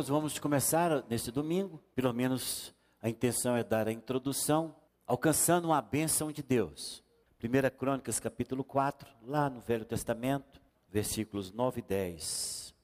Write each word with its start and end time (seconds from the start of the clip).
Nós 0.00 0.08
vamos 0.08 0.38
começar 0.38 1.04
neste 1.10 1.30
domingo, 1.30 1.78
pelo 1.94 2.10
menos 2.14 2.74
a 3.02 3.10
intenção 3.10 3.54
é 3.54 3.62
dar 3.62 3.86
a 3.86 3.92
introdução, 3.92 4.74
alcançando 5.06 5.66
uma 5.66 5.82
bênção 5.82 6.32
de 6.32 6.42
Deus. 6.42 7.04
1 7.38 7.76
Crônicas 7.76 8.18
capítulo 8.18 8.64
4, 8.64 9.06
lá 9.22 9.50
no 9.50 9.60
Velho 9.60 9.84
Testamento, 9.84 10.58
versículos 10.88 11.52
9 11.52 11.80
e 11.80 11.82
10. 11.82 12.74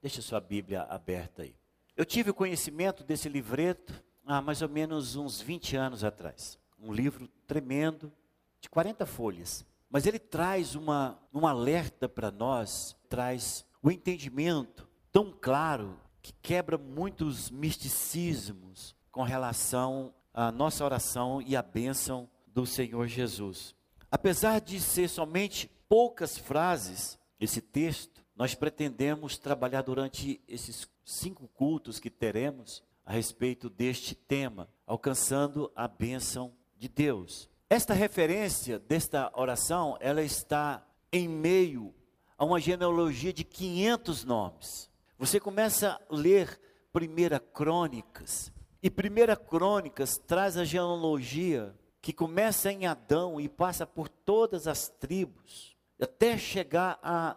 Deixa 0.00 0.22
sua 0.22 0.40
Bíblia 0.40 0.84
aberta 0.84 1.42
aí. 1.42 1.54
Eu 1.94 2.06
tive 2.06 2.30
o 2.30 2.34
conhecimento 2.34 3.04
desse 3.04 3.28
livreto 3.28 4.02
há 4.24 4.40
mais 4.40 4.62
ou 4.62 4.68
menos 4.70 5.16
uns 5.16 5.42
20 5.42 5.76
anos 5.76 6.02
atrás. 6.02 6.58
Um 6.80 6.94
livro 6.94 7.28
tremendo, 7.46 8.10
de 8.58 8.70
40 8.70 9.04
folhas. 9.04 9.66
Mas 9.90 10.06
ele 10.06 10.18
traz 10.18 10.74
uma, 10.74 11.18
um 11.30 11.46
alerta 11.46 12.08
para 12.08 12.30
nós, 12.30 12.96
traz 13.06 13.66
o 13.82 13.90
entendimento 13.90 14.88
tão 15.12 15.30
claro 15.30 16.02
que 16.24 16.32
quebra 16.40 16.78
muitos 16.78 17.50
misticismos 17.50 18.96
com 19.12 19.22
relação 19.22 20.14
à 20.32 20.50
nossa 20.50 20.82
oração 20.82 21.42
e 21.42 21.54
à 21.54 21.60
bênção 21.60 22.30
do 22.46 22.64
Senhor 22.64 23.06
Jesus. 23.06 23.74
Apesar 24.10 24.58
de 24.58 24.80
ser 24.80 25.08
somente 25.08 25.70
poucas 25.86 26.38
frases, 26.38 27.18
esse 27.38 27.60
texto, 27.60 28.24
nós 28.34 28.54
pretendemos 28.54 29.36
trabalhar 29.36 29.82
durante 29.82 30.40
esses 30.48 30.88
cinco 31.04 31.46
cultos 31.48 32.00
que 32.00 32.08
teremos 32.08 32.82
a 33.04 33.12
respeito 33.12 33.68
deste 33.68 34.14
tema, 34.14 34.66
alcançando 34.86 35.70
a 35.76 35.86
bênção 35.86 36.54
de 36.78 36.88
Deus. 36.88 37.50
Esta 37.68 37.92
referência 37.92 38.78
desta 38.78 39.30
oração, 39.34 39.98
ela 40.00 40.22
está 40.22 40.82
em 41.12 41.28
meio 41.28 41.94
a 42.38 42.46
uma 42.46 42.58
genealogia 42.58 43.32
de 43.32 43.44
500 43.44 44.24
nomes. 44.24 44.93
Você 45.18 45.38
começa 45.38 46.00
a 46.10 46.14
ler 46.14 46.60
Primeira 46.92 47.38
Crônicas, 47.38 48.52
e 48.82 48.90
Primeira 48.90 49.36
Crônicas 49.36 50.18
traz 50.18 50.56
a 50.56 50.64
genealogia 50.64 51.74
que 52.02 52.12
começa 52.12 52.70
em 52.70 52.86
Adão 52.86 53.40
e 53.40 53.48
passa 53.48 53.86
por 53.86 54.08
todas 54.08 54.66
as 54.66 54.88
tribos, 54.88 55.76
até 56.00 56.36
chegar 56.36 56.98
à, 57.00 57.36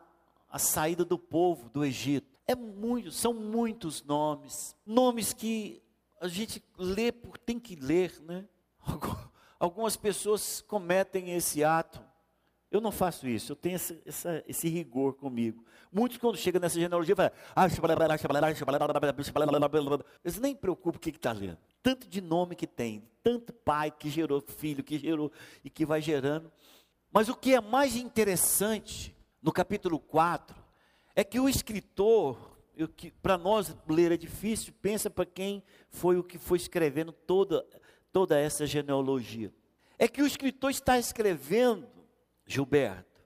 à 0.49 0.59
saída 0.59 1.05
do 1.05 1.19
povo 1.19 1.69
do 1.69 1.85
Egito. 1.85 2.37
É 2.47 2.55
muito, 2.55 3.11
são 3.11 3.33
muitos 3.33 4.03
nomes, 4.03 4.75
nomes 4.85 5.31
que 5.31 5.81
a 6.19 6.27
gente 6.27 6.63
lê 6.77 7.11
por 7.11 7.37
tem 7.37 7.59
que 7.59 7.75
ler, 7.75 8.19
né? 8.23 8.45
Algumas 9.59 9.95
pessoas 9.95 10.61
cometem 10.61 11.35
esse 11.35 11.63
ato 11.63 12.01
eu 12.69 12.81
não 12.81 12.91
faço 12.91 13.27
isso, 13.27 13.53
eu 13.53 13.55
tenho 13.55 13.75
esse, 13.75 14.67
rigor 14.67 15.13
comigo. 15.13 15.63
Muitos, 15.91 16.17
quando 16.17 16.37
chegam 16.37 16.59
nessa 16.59 16.79
genealogia, 16.79 17.15
falam, 17.15 17.31
eles 20.23 20.39
nem 20.39 20.55
preocupam 20.55 20.97
o 20.97 20.99
que 20.99 21.09
está 21.09 21.31
lendo. 21.31 21.57
Tanto 21.81 22.07
de 22.07 22.21
nome 22.21 22.55
que 22.55 22.67
tem, 22.67 23.03
tanto 23.23 23.53
pai 23.53 23.91
que 23.91 24.09
gerou 24.09 24.41
filho, 24.41 24.83
que 24.83 24.97
gerou 24.97 25.31
e 25.63 25.69
que 25.69 25.85
vai 25.85 26.01
gerando. 26.01 26.51
Mas 27.11 27.29
o 27.29 27.35
que 27.35 27.53
é 27.53 27.61
mais 27.61 27.95
interessante 27.95 29.15
no 29.41 29.51
capítulo 29.51 29.99
4 29.99 30.55
é 31.15 31.23
que 31.23 31.39
o 31.39 31.49
escritor, 31.49 32.37
para 33.21 33.37
nós 33.37 33.75
ler 33.87 34.11
é 34.11 34.17
difícil, 34.17 34.73
pensa 34.81 35.09
para 35.09 35.25
quem 35.25 35.63
foi 35.89 36.17
o 36.17 36.23
que 36.23 36.37
foi 36.37 36.57
escrevendo 36.57 37.11
toda, 37.11 37.65
toda 38.11 38.37
essa 38.37 38.65
genealogia. 38.65 39.51
É 39.97 40.07
que 40.07 40.21
o 40.21 40.27
escritor 40.27 40.69
está 40.69 40.99
escrevendo 40.99 41.87
Gilberto. 42.45 43.16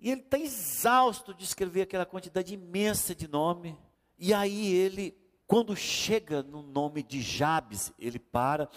E 0.00 0.10
ele 0.10 0.22
está 0.22 0.38
exausto 0.38 1.34
de 1.34 1.44
escrever 1.44 1.82
aquela 1.82 2.06
quantidade 2.06 2.54
imensa 2.54 3.14
de 3.14 3.28
nome. 3.28 3.78
E 4.18 4.32
aí 4.32 4.72
ele, 4.72 5.14
quando 5.46 5.76
chega 5.76 6.42
no 6.42 6.62
nome 6.62 7.02
de 7.02 7.20
Jabes, 7.20 7.92
ele 7.98 8.18
para, 8.18 8.68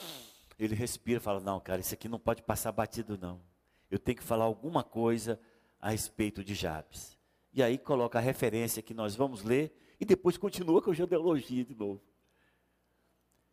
ele 0.59 0.75
respira 0.75 1.21
fala: 1.21 1.39
Não, 1.39 1.61
cara, 1.61 1.79
isso 1.79 1.93
aqui 1.93 2.09
não 2.09 2.19
pode 2.19 2.41
passar 2.43 2.73
batido, 2.73 3.17
não. 3.17 3.41
Eu 3.89 3.97
tenho 3.97 4.17
que 4.17 4.23
falar 4.23 4.43
alguma 4.43 4.83
coisa 4.83 5.39
a 5.79 5.91
respeito 5.91 6.43
de 6.43 6.53
Jabes. 6.53 7.17
E 7.53 7.63
aí 7.63 7.77
coloca 7.77 8.17
a 8.17 8.21
referência 8.21 8.81
que 8.81 8.93
nós 8.93 9.15
vamos 9.15 9.43
ler 9.43 9.73
e 9.99 10.05
depois 10.05 10.37
continua 10.37 10.81
com 10.81 10.91
a 10.91 10.93
genealogia 10.93 11.63
de 11.63 11.73
novo. 11.73 12.01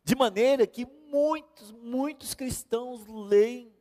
De 0.03 0.15
maneira 0.15 0.67
que 0.67 0.85
muitos, 1.07 1.71
muitos 1.71 2.33
cristãos 2.33 3.05
leem 3.07 3.71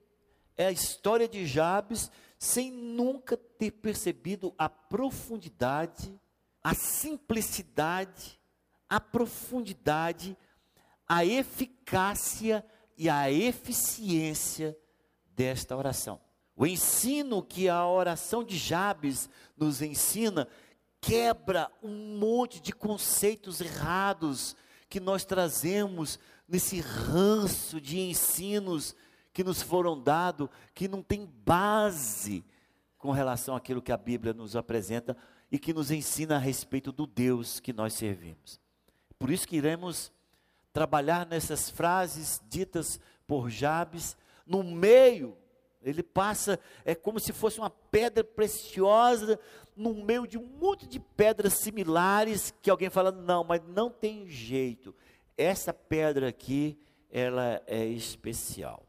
a 0.56 0.70
história 0.70 1.26
de 1.26 1.46
Jabes 1.46 2.10
sem 2.40 2.72
nunca 2.72 3.36
ter 3.36 3.70
percebido 3.70 4.54
a 4.56 4.66
profundidade, 4.66 6.18
a 6.64 6.74
simplicidade, 6.74 8.40
a 8.88 8.98
profundidade, 8.98 10.34
a 11.06 11.22
eficácia 11.22 12.64
e 12.96 13.10
a 13.10 13.30
eficiência 13.30 14.74
desta 15.26 15.76
oração. 15.76 16.18
O 16.56 16.66
ensino 16.66 17.42
que 17.42 17.68
a 17.68 17.86
oração 17.86 18.42
de 18.42 18.56
Jabes 18.56 19.28
nos 19.54 19.82
ensina 19.82 20.48
quebra 20.98 21.70
um 21.82 22.16
monte 22.18 22.58
de 22.58 22.72
conceitos 22.72 23.60
errados 23.60 24.56
que 24.88 24.98
nós 24.98 25.26
trazemos 25.26 26.18
nesse 26.48 26.80
ranço 26.80 27.78
de 27.80 28.00
ensinos 28.00 28.94
que 29.32 29.44
nos 29.44 29.62
foram 29.62 30.00
dados, 30.00 30.48
que 30.74 30.88
não 30.88 31.02
tem 31.02 31.26
base 31.44 32.44
com 32.98 33.10
relação 33.10 33.56
àquilo 33.56 33.82
que 33.82 33.92
a 33.92 33.96
Bíblia 33.96 34.32
nos 34.32 34.56
apresenta 34.56 35.16
e 35.50 35.58
que 35.58 35.72
nos 35.72 35.90
ensina 35.90 36.36
a 36.36 36.38
respeito 36.38 36.92
do 36.92 37.06
Deus 37.06 37.60
que 37.60 37.72
nós 37.72 37.94
servimos. 37.94 38.60
Por 39.18 39.30
isso 39.30 39.46
que 39.46 39.56
iremos 39.56 40.12
trabalhar 40.72 41.26
nessas 41.26 41.68
frases 41.68 42.40
ditas 42.48 43.00
por 43.26 43.48
Jabes, 43.50 44.16
no 44.46 44.62
meio, 44.62 45.36
ele 45.82 46.02
passa, 46.02 46.58
é 46.84 46.94
como 46.94 47.18
se 47.18 47.32
fosse 47.32 47.58
uma 47.58 47.70
pedra 47.70 48.22
preciosa, 48.22 49.38
no 49.76 49.94
meio 49.94 50.26
de 50.26 50.36
um 50.36 50.46
monte 50.46 50.86
de 50.86 51.00
pedras 51.00 51.54
similares, 51.54 52.52
que 52.60 52.70
alguém 52.70 52.90
fala, 52.90 53.10
não, 53.10 53.42
mas 53.44 53.62
não 53.66 53.88
tem 53.88 54.26
jeito, 54.28 54.94
essa 55.36 55.72
pedra 55.72 56.28
aqui, 56.28 56.78
ela 57.10 57.62
é 57.66 57.84
especial. 57.86 58.84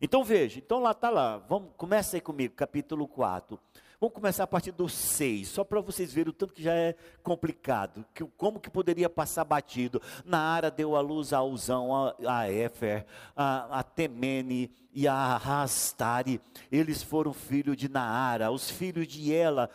Então 0.00 0.22
veja, 0.22 0.58
então 0.58 0.78
lá 0.80 0.90
está 0.90 1.08
lá, 1.08 1.38
vamos, 1.38 1.70
começa 1.76 2.16
aí 2.16 2.20
comigo, 2.20 2.54
capítulo 2.54 3.08
4. 3.08 3.58
Vamos 3.98 4.14
começar 4.14 4.44
a 4.44 4.46
partir 4.46 4.72
do 4.72 4.90
6, 4.90 5.48
só 5.48 5.64
para 5.64 5.80
vocês 5.80 6.12
verem 6.12 6.28
o 6.28 6.32
tanto 6.34 6.52
que 6.52 6.62
já 6.62 6.74
é 6.74 6.94
complicado, 7.22 8.04
que, 8.12 8.22
como 8.36 8.60
que 8.60 8.68
poderia 8.68 9.08
passar 9.08 9.42
batido. 9.42 10.02
Naara 10.22 10.70
deu 10.70 10.94
à 10.94 11.00
luz 11.00 11.32
a 11.32 11.42
Uzão, 11.42 11.94
a, 11.94 12.14
a 12.26 12.52
Éfer, 12.52 13.06
a, 13.34 13.78
a 13.78 13.82
Temene 13.82 14.70
e 14.92 15.08
a 15.08 15.38
Rastari. 15.38 16.42
Eles 16.70 17.02
foram 17.02 17.32
filhos 17.32 17.74
de 17.74 17.88
Naara, 17.88 18.50
os 18.50 18.70
filhos 18.70 19.08
de 19.08 19.32
Ela, 19.34 19.70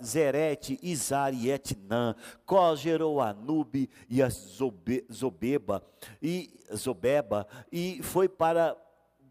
Zerete, 0.00 0.78
Izar 0.80 1.34
e 1.34 1.50
Etnã. 1.50 2.14
Cós 2.46 2.78
gerou 2.78 3.20
a 3.20 3.34
Nube 3.34 3.90
e 4.08 4.22
a 4.22 4.28
Zobe, 4.28 5.04
Zobeba, 5.12 5.82
e, 6.22 6.56
Zobeba, 6.72 7.48
e 7.72 8.00
foi 8.00 8.28
para 8.28 8.76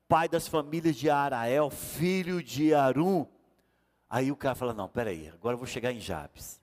pai 0.10 0.28
das 0.28 0.48
famílias 0.48 0.96
de 0.96 1.08
Arael, 1.08 1.70
filho 1.70 2.42
de 2.42 2.74
Arum. 2.74 3.28
Aí 4.10 4.32
o 4.32 4.36
cara 4.36 4.56
fala: 4.56 4.74
Não, 4.74 4.90
peraí, 4.90 5.30
agora 5.30 5.54
eu 5.54 5.58
vou 5.60 5.68
chegar 5.68 5.94
em 5.94 6.00
Jabes. 6.00 6.60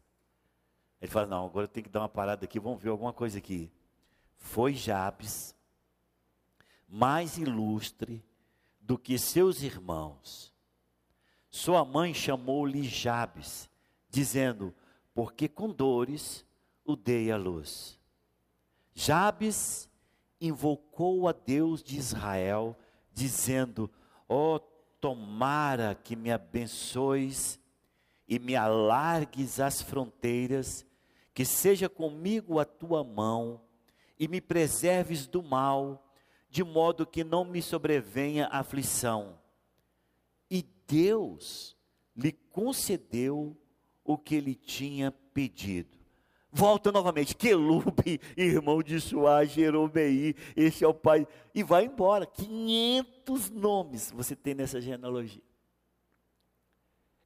Ele 1.00 1.10
fala: 1.10 1.28
Não, 1.28 1.46
agora 1.46 1.64
eu 1.64 1.68
tenho 1.68 1.84
que 1.84 1.90
dar 1.90 2.00
uma 2.00 2.08
parada 2.08 2.44
aqui, 2.44 2.58
vamos 2.58 2.82
ver 2.82 2.90
alguma 2.90 3.12
coisa 3.12 3.38
aqui. 3.38 3.70
Foi 4.36 4.74
Jabes 4.74 5.54
mais 6.88 7.38
ilustre 7.38 8.22
do 8.80 8.98
que 8.98 9.16
seus 9.16 9.62
irmãos. 9.62 10.52
Sua 11.48 11.84
mãe 11.84 12.12
chamou-lhe 12.12 12.82
Jabes, 12.82 13.70
dizendo: 14.10 14.74
Porque 15.14 15.48
com 15.48 15.70
dores 15.70 16.44
o 16.84 16.96
dei 16.96 17.30
à 17.30 17.36
luz. 17.36 17.96
Jabes 18.92 19.88
invocou 20.40 21.28
a 21.28 21.32
Deus 21.32 21.80
de 21.80 21.96
Israel 21.96 22.76
dizendo: 23.16 23.90
oh, 24.28 24.60
tomara 25.00 25.94
que 25.94 26.14
me 26.14 26.30
abençoes 26.30 27.58
e 28.28 28.38
me 28.38 28.54
alargues 28.54 29.58
as 29.58 29.80
fronteiras, 29.80 30.84
que 31.32 31.44
seja 31.44 31.88
comigo 31.88 32.60
a 32.60 32.64
tua 32.64 33.02
mão 33.02 33.62
e 34.18 34.28
me 34.28 34.40
preserves 34.40 35.26
do 35.26 35.42
mal, 35.42 36.12
de 36.50 36.62
modo 36.62 37.06
que 37.06 37.24
não 37.24 37.44
me 37.44 37.62
sobrevenha 37.62 38.48
aflição. 38.48 39.38
E 40.50 40.62
Deus 40.86 41.76
lhe 42.14 42.32
concedeu 42.32 43.56
o 44.04 44.16
que 44.16 44.34
ele 44.34 44.54
tinha 44.54 45.10
pedido. 45.10 45.95
Volta 46.56 46.90
novamente, 46.90 47.36
Quelube, 47.36 48.18
irmão 48.34 48.82
de 48.82 48.98
Suá, 48.98 49.44
Jeromei, 49.44 50.34
esse 50.56 50.82
é 50.82 50.88
o 50.88 50.94
pai, 50.94 51.28
e 51.54 51.62
vai 51.62 51.84
embora. 51.84 52.24
500 52.24 53.50
nomes 53.50 54.10
você 54.10 54.34
tem 54.34 54.54
nessa 54.54 54.80
genealogia. 54.80 55.42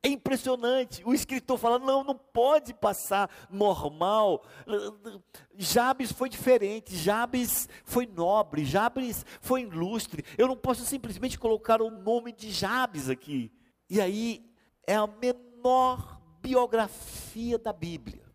É 0.03 0.09
impressionante. 0.09 1.01
O 1.05 1.15
escritor 1.15 1.59
fala: 1.59 1.79
não, 1.79 2.03
não 2.03 2.17
pode 2.17 2.75
passar 2.75 3.31
normal. 3.49 4.43
Jabes 5.57 6.11
foi 6.11 6.29
diferente, 6.29 6.97
Jabes 6.97 7.69
foi 7.85 8.07
nobre, 8.07 8.65
Jabes 8.65 9.25
foi 9.41 9.61
ilustre. 9.61 10.25
Eu 10.37 10.49
não 10.49 10.57
posso 10.57 10.85
simplesmente 10.85 11.39
colocar 11.39 11.81
o 11.81 11.89
nome 11.89 12.33
de 12.33 12.51
Jabes 12.51 13.09
aqui. 13.09 13.53
E 13.89 14.01
aí 14.01 14.45
é 14.89 14.97
a 14.97 15.07
menor 15.07 16.21
biografia 16.43 17.57
da 17.57 17.73
Bíblia. 17.73 18.30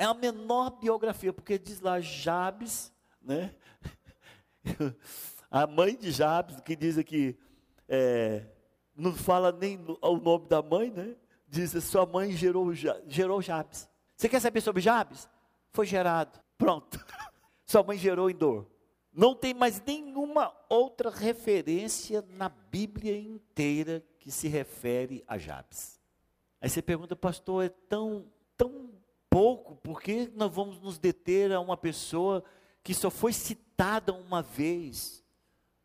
É 0.00 0.04
a 0.04 0.14
menor 0.14 0.70
biografia, 0.80 1.30
porque 1.30 1.58
diz 1.58 1.78
lá 1.82 2.00
Jabes, 2.00 2.90
né? 3.20 3.54
A 5.50 5.66
mãe 5.66 5.94
de 5.94 6.10
Jabes, 6.10 6.58
que 6.62 6.74
diz 6.74 6.96
aqui, 6.96 7.38
é, 7.86 8.46
não 8.96 9.14
fala 9.14 9.52
nem 9.52 9.78
o 10.00 10.16
nome 10.16 10.48
da 10.48 10.62
mãe, 10.62 10.90
né? 10.90 11.14
Diz 11.46 11.72
sua 11.84 12.06
mãe 12.06 12.32
gerou, 12.32 12.72
gerou 12.72 13.42
Jabes. 13.42 13.90
Você 14.16 14.26
quer 14.26 14.40
saber 14.40 14.62
sobre 14.62 14.80
Jabes? 14.80 15.28
Foi 15.70 15.84
gerado. 15.84 16.40
Pronto. 16.56 16.98
Sua 17.66 17.82
mãe 17.82 17.98
gerou 17.98 18.30
em 18.30 18.34
dor. 18.34 18.66
Não 19.12 19.34
tem 19.34 19.52
mais 19.52 19.82
nenhuma 19.82 20.50
outra 20.68 21.10
referência 21.10 22.24
na 22.30 22.48
Bíblia 22.48 23.18
inteira 23.18 24.02
que 24.18 24.30
se 24.30 24.48
refere 24.48 25.22
a 25.28 25.36
Jabes. 25.36 26.00
Aí 26.58 26.70
você 26.70 26.80
pergunta, 26.80 27.14
pastor, 27.14 27.66
é 27.66 27.68
tão, 27.68 28.26
tão 28.56 28.90
pouco, 29.30 29.76
por 29.76 30.02
que 30.02 30.30
nós 30.34 30.52
vamos 30.52 30.80
nos 30.80 30.98
deter 30.98 31.52
a 31.52 31.60
uma 31.60 31.76
pessoa 31.76 32.44
que 32.82 32.92
só 32.92 33.08
foi 33.08 33.32
citada 33.32 34.12
uma 34.12 34.42
vez 34.42 35.24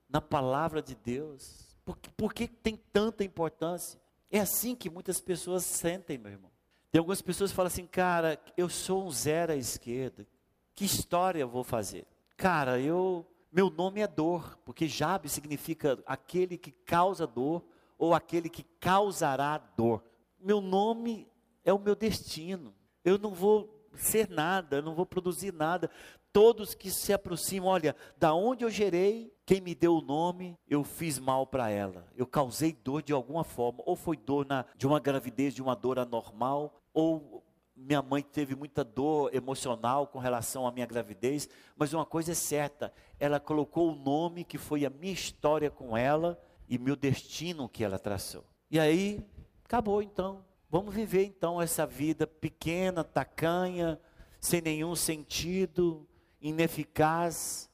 na 0.10 0.20
palavra 0.20 0.82
de 0.82 0.96
Deus? 0.96 1.78
Por, 1.86 1.96
por 2.18 2.34
que 2.34 2.48
tem 2.48 2.76
tanta 2.92 3.24
importância? 3.24 4.02
É 4.32 4.40
assim 4.40 4.76
que 4.76 4.90
muitas 4.90 5.22
pessoas 5.22 5.64
sentem, 5.64 6.18
meu 6.18 6.32
irmão. 6.32 6.52
Tem 6.92 7.00
algumas 7.00 7.22
pessoas 7.22 7.52
que 7.52 7.56
falam 7.56 7.68
assim, 7.68 7.86
cara, 7.86 8.40
eu 8.58 8.68
sou 8.68 9.06
um 9.06 9.12
zero 9.12 9.52
à 9.52 9.56
esquerda. 9.56 10.26
Que 10.74 10.84
história 10.84 11.40
eu 11.40 11.48
vou 11.48 11.64
fazer? 11.64 12.08
Cara, 12.36 12.80
eu, 12.80 13.26
meu 13.52 13.70
nome 13.70 14.02
é 14.02 14.08
dor, 14.08 14.58
porque 14.66 14.88
Jabe 14.88 15.30
significa 15.30 16.00
aquele 16.06 16.58
que 16.58 16.72
causa 16.72 17.28
dor 17.28 17.64
ou 17.98 18.14
aquele 18.14 18.50
que 18.50 18.64
causará 18.80 19.58
dor. 19.58 20.04
Meu 20.40 20.60
nome 20.60 21.28
é 21.64 21.72
o 21.72 21.80
meu 21.80 21.96
destino. 21.96 22.74
Eu 23.06 23.20
não 23.20 23.32
vou 23.32 23.70
ser 23.96 24.30
nada, 24.30 24.82
não 24.82 24.96
vou 24.96 25.06
produzir 25.06 25.54
nada. 25.54 25.90
Todos 26.34 26.76
que 26.76 26.92
se 26.92 27.14
aproximam, 27.14 27.70
olha, 27.70 27.96
da 28.18 28.34
onde 28.34 28.66
eu 28.66 28.70
gerei, 28.70 29.34
quem 29.46 29.62
me 29.62 29.74
deu 29.74 29.96
o 29.96 30.02
nome, 30.02 30.58
eu 30.68 30.84
fiz 30.84 31.18
mal 31.18 31.48
para 31.48 31.70
ela. 31.70 32.06
Eu 32.16 32.28
causei 32.28 32.74
dor 32.74 33.02
de 33.02 33.14
alguma 33.14 33.44
forma. 33.44 33.82
Ou 33.86 33.96
foi 33.96 34.18
dor 34.18 34.46
na, 34.46 34.66
de 34.76 34.86
uma 34.86 35.00
gravidez, 35.00 35.54
de 35.54 35.62
uma 35.62 35.76
dor 35.76 36.00
anormal, 36.00 36.82
ou 36.94 37.44
minha 37.76 38.02
mãe 38.02 38.24
teve 38.24 38.56
muita 38.56 38.84
dor 38.84 39.34
emocional 39.36 40.08
com 40.08 40.18
relação 40.18 40.66
à 40.66 40.72
minha 40.72 40.86
gravidez. 40.86 41.50
Mas 41.76 41.94
uma 41.94 42.06
coisa 42.06 42.32
é 42.32 42.36
certa: 42.36 42.94
ela 43.20 43.40
colocou 43.40 43.92
o 43.92 43.96
nome 43.96 44.44
que 44.44 44.58
foi 44.58 44.86
a 44.86 44.90
minha 44.90 45.14
história 45.14 45.70
com 45.70 45.96
ela 45.96 46.42
e 46.68 46.78
meu 46.78 46.96
destino 46.96 47.70
que 47.70 47.84
ela 47.84 48.00
traçou. 48.00 48.44
E 48.70 48.80
aí, 48.80 49.26
acabou 49.64 50.02
então. 50.02 50.45
Vamos 50.70 50.94
viver 50.94 51.26
então 51.26 51.62
essa 51.62 51.86
vida 51.86 52.26
pequena, 52.28 53.04
tacanha, 53.04 54.00
sem 54.40 54.62
nenhum 54.62 54.96
sentido, 54.96 56.08
ineficaz 56.42 57.70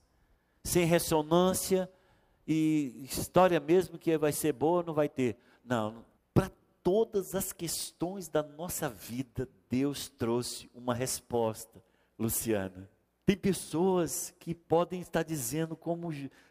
sem 0.64 0.86
ressonância 0.86 1.90
e 2.48 3.04
história 3.04 3.60
mesmo 3.60 3.98
que 3.98 4.18
vai 4.18 4.32
ser 4.32 4.54
boa 4.54 4.84
não 4.84 4.94
vai 4.94 5.10
ter. 5.10 5.38
Não, 5.64 6.06
para 6.34 6.52
todas 6.84 7.36
as 7.36 7.52
questões 7.52 8.28
da 8.28 8.44
nossa 8.44 8.90
vida, 8.90 9.48
Deus 9.70 10.10
trouxe 10.10 10.70
uma 10.74 10.94
resposta, 10.94 11.84
Luciana. 12.18 12.90
Tem 13.26 13.38
pessoas 13.38 14.34
que 14.40 14.54
podem 14.54 15.02
estar 15.02 15.24
dizendo 15.24 15.76
como 15.76 16.10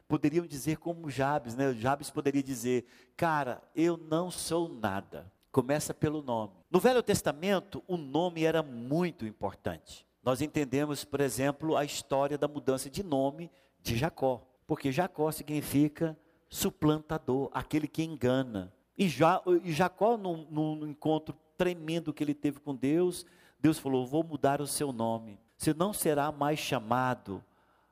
poderiam 0.09 0.47
dizer 0.47 0.79
como 0.79 1.11
Jabes, 1.11 1.55
né? 1.55 1.73
Jabes 1.75 2.11
poderia 2.11 2.43
dizer: 2.43 2.87
"Cara, 3.17 3.63
eu 3.75 3.97
não 3.97 4.31
sou 4.31 4.69
nada". 4.69 5.31
Começa 5.50 5.93
pelo 5.93 6.23
nome. 6.23 6.52
No 6.70 6.79
Velho 6.79 7.02
Testamento, 7.02 7.82
o 7.88 7.97
nome 7.97 8.44
era 8.44 8.62
muito 8.62 9.26
importante. 9.26 10.06
Nós 10.23 10.41
entendemos, 10.41 11.05
por 11.05 11.20
exemplo, 11.20 11.76
a 11.76 11.85
história 11.85 12.38
da 12.38 12.47
mudança 12.47 12.88
de 12.88 13.02
nome 13.02 13.50
de 13.82 13.97
Jacó, 13.97 14.47
porque 14.67 14.93
Jacó 14.93 15.32
significa 15.32 16.17
suplantador, 16.49 17.50
aquele 17.52 17.88
que 17.88 18.02
engana. 18.02 18.73
E, 18.97 19.08
Jacó, 19.08 20.17
num, 20.17 20.47
num 20.50 20.87
encontro 20.87 21.35
tremendo 21.56 22.12
que 22.12 22.23
ele 22.23 22.35
teve 22.35 22.61
com 22.61 22.75
Deus, 22.75 23.25
Deus 23.58 23.79
falou: 23.79 24.06
Vou 24.06 24.23
mudar 24.23 24.61
o 24.61 24.67
seu 24.67 24.93
nome. 24.93 25.41
Você 25.56 25.75
não 25.75 25.93
será 25.93 26.31
mais 26.31 26.58
chamado 26.58 27.43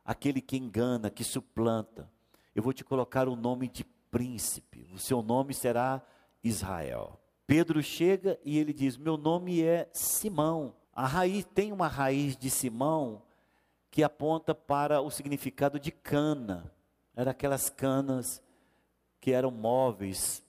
aquele 0.04 0.40
que 0.40 0.56
engana, 0.56 1.10
que 1.10 1.24
suplanta. 1.24 2.10
Eu 2.54 2.62
vou 2.62 2.72
te 2.72 2.84
colocar 2.84 3.28
o 3.28 3.36
nome 3.36 3.68
de 3.68 3.84
príncipe. 3.84 4.88
O 4.92 4.98
seu 4.98 5.22
nome 5.22 5.52
será 5.54 6.02
Israel. 6.42 7.18
Pedro 7.48 7.82
chega 7.82 8.38
e 8.44 8.58
ele 8.58 8.74
diz: 8.74 8.98
Meu 8.98 9.16
nome 9.16 9.62
é 9.62 9.88
Simão. 9.94 10.74
A 10.92 11.06
raiz 11.06 11.46
tem 11.46 11.72
uma 11.72 11.88
raiz 11.88 12.36
de 12.36 12.50
Simão 12.50 13.22
que 13.90 14.02
aponta 14.02 14.54
para 14.54 15.00
o 15.00 15.10
significado 15.10 15.80
de 15.80 15.90
cana. 15.90 16.70
Era 17.16 17.30
aquelas 17.30 17.70
canas 17.70 18.42
que 19.18 19.32
eram 19.32 19.50
móveis. 19.50 20.44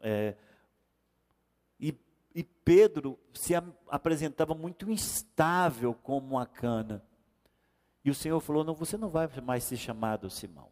É, 0.00 0.36
e, 1.80 1.92
e, 2.32 2.44
Pedro 2.44 3.18
se 3.32 3.56
a, 3.56 3.64
apresentava 3.88 4.54
muito 4.54 4.88
instável 4.88 5.94
como 5.94 6.36
uma 6.36 6.46
cana. 6.46 7.04
E 8.04 8.10
o 8.10 8.14
Senhor 8.14 8.38
falou: 8.38 8.62
Não, 8.62 8.74
você 8.74 8.96
não 8.96 9.08
vai 9.08 9.28
mais 9.40 9.64
ser 9.64 9.78
chamado 9.78 10.30
Simão. 10.30 10.68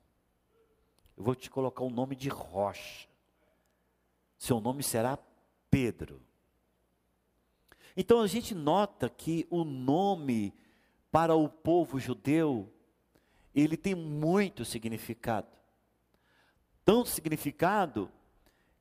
Eu 1.16 1.24
vou 1.24 1.34
te 1.34 1.50
colocar 1.50 1.82
o 1.82 1.90
nome 1.90 2.14
de 2.14 2.28
rocha. 2.28 3.08
Seu 4.38 4.60
nome 4.60 4.84
será 4.84 5.18
Pedro. 5.72 6.20
Então 7.96 8.20
a 8.20 8.26
gente 8.26 8.54
nota 8.54 9.08
que 9.08 9.46
o 9.48 9.64
nome 9.64 10.52
para 11.10 11.34
o 11.34 11.48
povo 11.48 11.98
judeu, 11.98 12.70
ele 13.54 13.74
tem 13.74 13.94
muito 13.94 14.66
significado. 14.66 15.48
Tanto 16.84 17.08
significado 17.08 18.10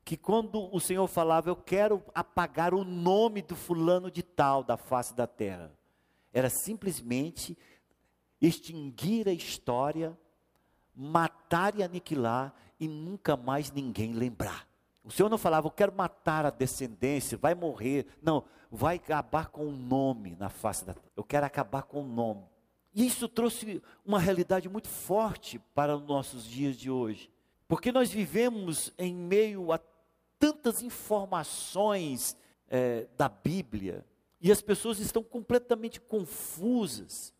que 0.04 0.18
quando 0.18 0.68
o 0.74 0.78
Senhor 0.78 1.06
falava, 1.06 1.48
eu 1.48 1.56
quero 1.56 2.04
apagar 2.14 2.74
o 2.74 2.84
nome 2.84 3.40
do 3.40 3.56
fulano 3.56 4.10
de 4.10 4.22
tal 4.22 4.62
da 4.62 4.76
face 4.76 5.14
da 5.14 5.26
terra, 5.26 5.72
era 6.30 6.50
simplesmente 6.50 7.56
extinguir 8.38 9.28
a 9.28 9.32
história, 9.32 10.18
matar 10.94 11.74
e 11.74 11.82
aniquilar 11.82 12.54
e 12.78 12.86
nunca 12.86 13.34
mais 13.34 13.70
ninguém 13.70 14.12
lembrar. 14.12 14.71
O 15.04 15.10
Senhor 15.10 15.28
não 15.28 15.38
falava, 15.38 15.66
eu 15.66 15.70
quero 15.70 15.92
matar 15.92 16.46
a 16.46 16.50
descendência, 16.50 17.36
vai 17.36 17.54
morrer. 17.54 18.06
Não, 18.22 18.44
vai 18.70 18.96
acabar 18.96 19.48
com 19.48 19.66
o 19.66 19.72
nome 19.72 20.36
na 20.38 20.48
face 20.48 20.84
da 20.84 20.94
terra. 20.94 21.06
Eu 21.16 21.24
quero 21.24 21.44
acabar 21.44 21.82
com 21.82 22.02
o 22.02 22.06
nome. 22.06 22.44
E 22.94 23.06
isso 23.06 23.28
trouxe 23.28 23.82
uma 24.04 24.18
realidade 24.18 24.68
muito 24.68 24.88
forte 24.88 25.58
para 25.74 25.96
os 25.96 26.02
nossos 26.02 26.44
dias 26.44 26.76
de 26.76 26.90
hoje. 26.90 27.30
Porque 27.66 27.90
nós 27.90 28.10
vivemos 28.10 28.92
em 28.98 29.14
meio 29.14 29.72
a 29.72 29.80
tantas 30.38 30.82
informações 30.82 32.36
é, 32.68 33.06
da 33.16 33.28
Bíblia, 33.28 34.04
e 34.40 34.50
as 34.50 34.60
pessoas 34.60 34.98
estão 34.98 35.22
completamente 35.22 36.00
confusas, 36.00 37.32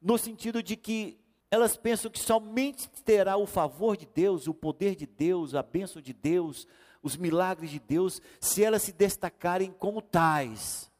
no 0.00 0.16
sentido 0.16 0.62
de 0.62 0.76
que 0.76 1.18
elas 1.52 1.76
pensam 1.76 2.10
que 2.10 2.18
somente 2.18 2.88
terá 3.04 3.36
o 3.36 3.46
favor 3.46 3.94
de 3.94 4.06
Deus, 4.06 4.48
o 4.48 4.54
poder 4.54 4.96
de 4.96 5.06
Deus, 5.06 5.54
a 5.54 5.62
bênção 5.62 6.00
de 6.00 6.14
Deus, 6.14 6.66
os 7.02 7.14
milagres 7.14 7.68
de 7.68 7.78
Deus, 7.78 8.22
se 8.40 8.64
elas 8.64 8.80
se 8.80 8.90
destacarem 8.90 9.70
como 9.70 10.00
tais. 10.00 10.90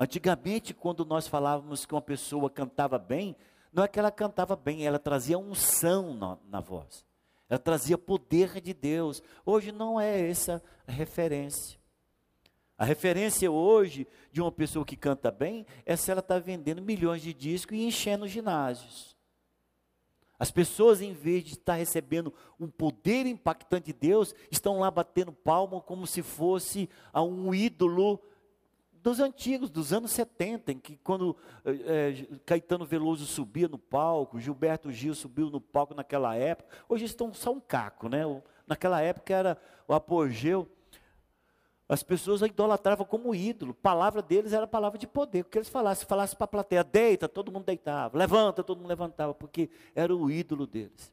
Antigamente, 0.00 0.72
quando 0.72 1.04
nós 1.04 1.28
falávamos 1.28 1.84
que 1.84 1.94
uma 1.94 2.00
pessoa 2.00 2.48
cantava 2.48 2.98
bem, 2.98 3.36
não 3.70 3.84
é 3.84 3.88
que 3.88 3.98
ela 3.98 4.10
cantava 4.10 4.56
bem, 4.56 4.86
ela 4.86 4.98
trazia 4.98 5.38
unção 5.38 6.14
na, 6.14 6.38
na 6.48 6.60
voz. 6.60 7.04
Ela 7.46 7.58
trazia 7.58 7.98
poder 7.98 8.62
de 8.62 8.72
Deus. 8.72 9.22
Hoje 9.44 9.70
não 9.70 10.00
é 10.00 10.30
essa 10.30 10.62
a 10.86 10.90
referência. 10.90 11.78
A 12.78 12.84
referência 12.86 13.50
hoje 13.50 14.08
de 14.32 14.40
uma 14.40 14.50
pessoa 14.50 14.86
que 14.86 14.96
canta 14.96 15.30
bem 15.30 15.66
é 15.84 15.96
se 15.96 16.10
ela 16.10 16.20
está 16.20 16.38
vendendo 16.38 16.80
milhões 16.80 17.20
de 17.20 17.34
discos 17.34 17.76
e 17.76 17.82
enchendo 17.82 18.26
ginásios. 18.26 19.17
As 20.38 20.50
pessoas, 20.50 21.00
em 21.00 21.12
vez 21.12 21.42
de 21.42 21.54
estar 21.54 21.74
recebendo 21.74 22.32
um 22.60 22.68
poder 22.68 23.26
impactante 23.26 23.86
de 23.86 23.92
Deus, 23.92 24.34
estão 24.50 24.78
lá 24.78 24.90
batendo 24.90 25.32
palma 25.32 25.80
como 25.80 26.06
se 26.06 26.22
fosse 26.22 26.88
a 27.12 27.22
um 27.22 27.52
ídolo 27.52 28.20
dos 29.02 29.20
antigos, 29.20 29.70
dos 29.70 29.92
anos 29.92 30.10
70, 30.10 30.72
em 30.72 30.78
que 30.78 30.96
quando 30.98 31.36
é, 31.64 32.26
Caetano 32.44 32.84
Veloso 32.84 33.26
subia 33.26 33.68
no 33.68 33.78
palco, 33.78 34.38
Gilberto 34.38 34.92
Gil 34.92 35.14
subiu 35.14 35.50
no 35.50 35.60
palco 35.60 35.94
naquela 35.94 36.36
época, 36.36 36.68
hoje 36.88 37.04
estão 37.04 37.32
só 37.32 37.52
um 37.52 37.60
caco, 37.60 38.08
né? 38.08 38.22
Naquela 38.66 39.00
época 39.00 39.34
era 39.34 39.58
o 39.86 39.94
apogeu. 39.94 40.68
As 41.88 42.02
pessoas 42.02 42.42
idolatravam 42.42 43.06
como 43.06 43.34
ídolo. 43.34 43.72
A 43.72 43.82
palavra 43.82 44.20
deles 44.20 44.52
era 44.52 44.66
palavra 44.66 44.98
de 44.98 45.06
poder. 45.06 45.40
O 45.40 45.44
que 45.44 45.56
eles 45.56 45.70
falassem, 45.70 46.02
se 46.02 46.06
falasse 46.06 46.36
para 46.36 46.44
a 46.44 46.48
plateia, 46.48 46.84
deita, 46.84 47.28
todo 47.28 47.50
mundo 47.50 47.64
deitava. 47.64 48.18
Levanta, 48.18 48.62
todo 48.62 48.76
mundo 48.78 48.88
levantava, 48.88 49.32
porque 49.32 49.70
era 49.94 50.14
o 50.14 50.30
ídolo 50.30 50.66
deles. 50.66 51.12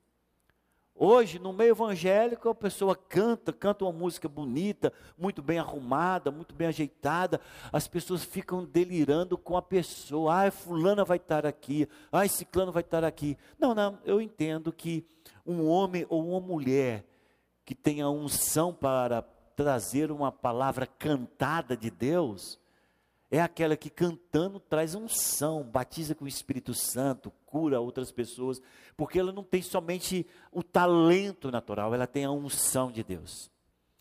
Hoje, 0.98 1.39
no 1.39 1.51
meio 1.51 1.72
evangélico, 1.72 2.48
a 2.48 2.55
pessoa 2.55 2.96
canta, 2.96 3.51
canta 3.51 3.84
uma 3.84 3.91
música 3.91 4.29
bonita, 4.29 4.94
muito 5.17 5.41
bem 5.41 5.60
arrumada, 5.60 6.32
muito 6.32 6.55
bem 6.55 6.67
ajeitada. 6.67 7.39
As 7.72 7.86
pessoas 7.86 8.24
ficam 8.24 8.63
delirando 8.63 9.38
com 9.38 9.58
a 9.58 9.62
pessoa. 9.62 10.46
Ah, 10.46 10.51
fulana 10.51 11.03
vai 11.03 11.17
estar 11.17 11.46
aqui. 11.46 11.88
Ah, 12.12 12.25
ciclano 12.27 12.72
vai 12.72 12.82
estar 12.82 13.03
aqui. 13.03 13.38
Não, 13.60 13.75
não, 13.75 14.00
eu 14.05 14.22
entendo 14.22 14.72
que 14.72 15.05
um 15.46 15.67
homem 15.67 16.05
ou 16.10 16.29
uma 16.29 16.39
mulher 16.39 17.05
que 17.65 17.75
tenha 17.75 18.10
unção 18.10 18.74
para 18.74 19.22
trazer 19.55 20.12
uma 20.12 20.31
palavra 20.31 20.85
cantada 20.85 21.75
de 21.77 21.89
Deus, 21.89 22.59
é 23.31 23.41
aquela 23.41 23.75
que 23.75 23.89
cantando 23.89 24.59
traz 24.59 24.95
unção, 24.95 25.63
batiza 25.63 26.13
com 26.13 26.25
o 26.25 26.27
Espírito 26.27 26.74
Santo, 26.74 27.31
cura 27.45 27.79
outras 27.79 28.12
pessoas, 28.12 28.62
porque 28.95 29.19
ela 29.19 29.31
não 29.31 29.43
tem 29.43 29.62
somente 29.62 30.25
o 30.51 30.62
talento 30.62 31.51
natural, 31.51 31.93
ela 31.93 32.07
tem 32.07 32.25
a 32.25 32.31
unção 32.31 32.91
de 32.91 33.03
Deus. 33.03 33.50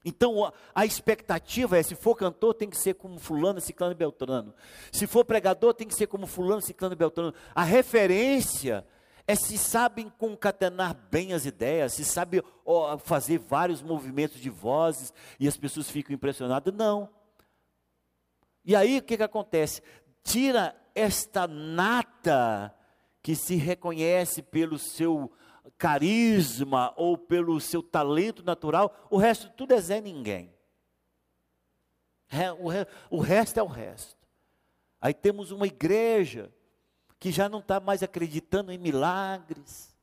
Então 0.04 0.52
a 0.74 0.84
expectativa 0.84 1.78
é: 1.78 1.82
se 1.82 1.94
for 1.94 2.14
cantor, 2.14 2.52
tem 2.54 2.68
que 2.68 2.76
ser 2.76 2.94
como 2.94 3.18
Fulano, 3.18 3.60
Ciclano 3.60 3.92
e 3.92 3.96
Beltrano. 3.96 4.54
Se 4.92 5.06
for 5.06 5.24
pregador, 5.24 5.72
tem 5.72 5.88
que 5.88 5.94
ser 5.94 6.06
como 6.06 6.26
Fulano, 6.26 6.60
Ciclano 6.60 6.94
e 6.94 6.98
Beltrano. 6.98 7.32
A 7.54 7.64
referência 7.64 8.86
é 9.26 9.34
se 9.34 9.56
sabem 9.56 10.08
concatenar 10.10 10.94
bem 11.10 11.32
as 11.32 11.46
ideias, 11.46 11.94
se 11.94 12.04
sabe 12.04 12.42
ó, 12.64 12.98
fazer 12.98 13.38
vários 13.38 13.82
movimentos 13.82 14.40
de 14.40 14.50
vozes 14.50 15.12
e 15.40 15.48
as 15.48 15.56
pessoas 15.56 15.90
ficam 15.90 16.14
impressionadas. 16.14 16.74
Não. 16.74 17.08
E 18.64 18.76
aí 18.76 18.98
o 18.98 19.02
que, 19.02 19.16
que 19.16 19.22
acontece? 19.22 19.82
Tira 20.22 20.76
esta 20.94 21.46
nata 21.46 22.74
que 23.22 23.34
se 23.34 23.56
reconhece 23.56 24.42
pelo 24.42 24.78
seu 24.78 25.32
carisma 25.78 26.92
ou 26.96 27.16
pelo 27.16 27.58
seu 27.60 27.82
talento 27.82 28.42
natural, 28.42 28.94
o 29.10 29.16
resto 29.16 29.48
tudo 29.50 29.72
é 29.72 29.80
Zé 29.80 30.00
Ninguém. 30.00 30.54
O 33.10 33.20
resto 33.20 33.58
é 33.58 33.62
o 33.62 33.66
resto. 33.66 34.16
Aí 35.00 35.14
temos 35.14 35.50
uma 35.50 35.66
igreja 35.66 36.52
que 37.24 37.32
já 37.32 37.48
não 37.48 37.60
está 37.60 37.80
mais 37.80 38.02
acreditando 38.02 38.70
em 38.70 38.76
milagres. 38.76 39.96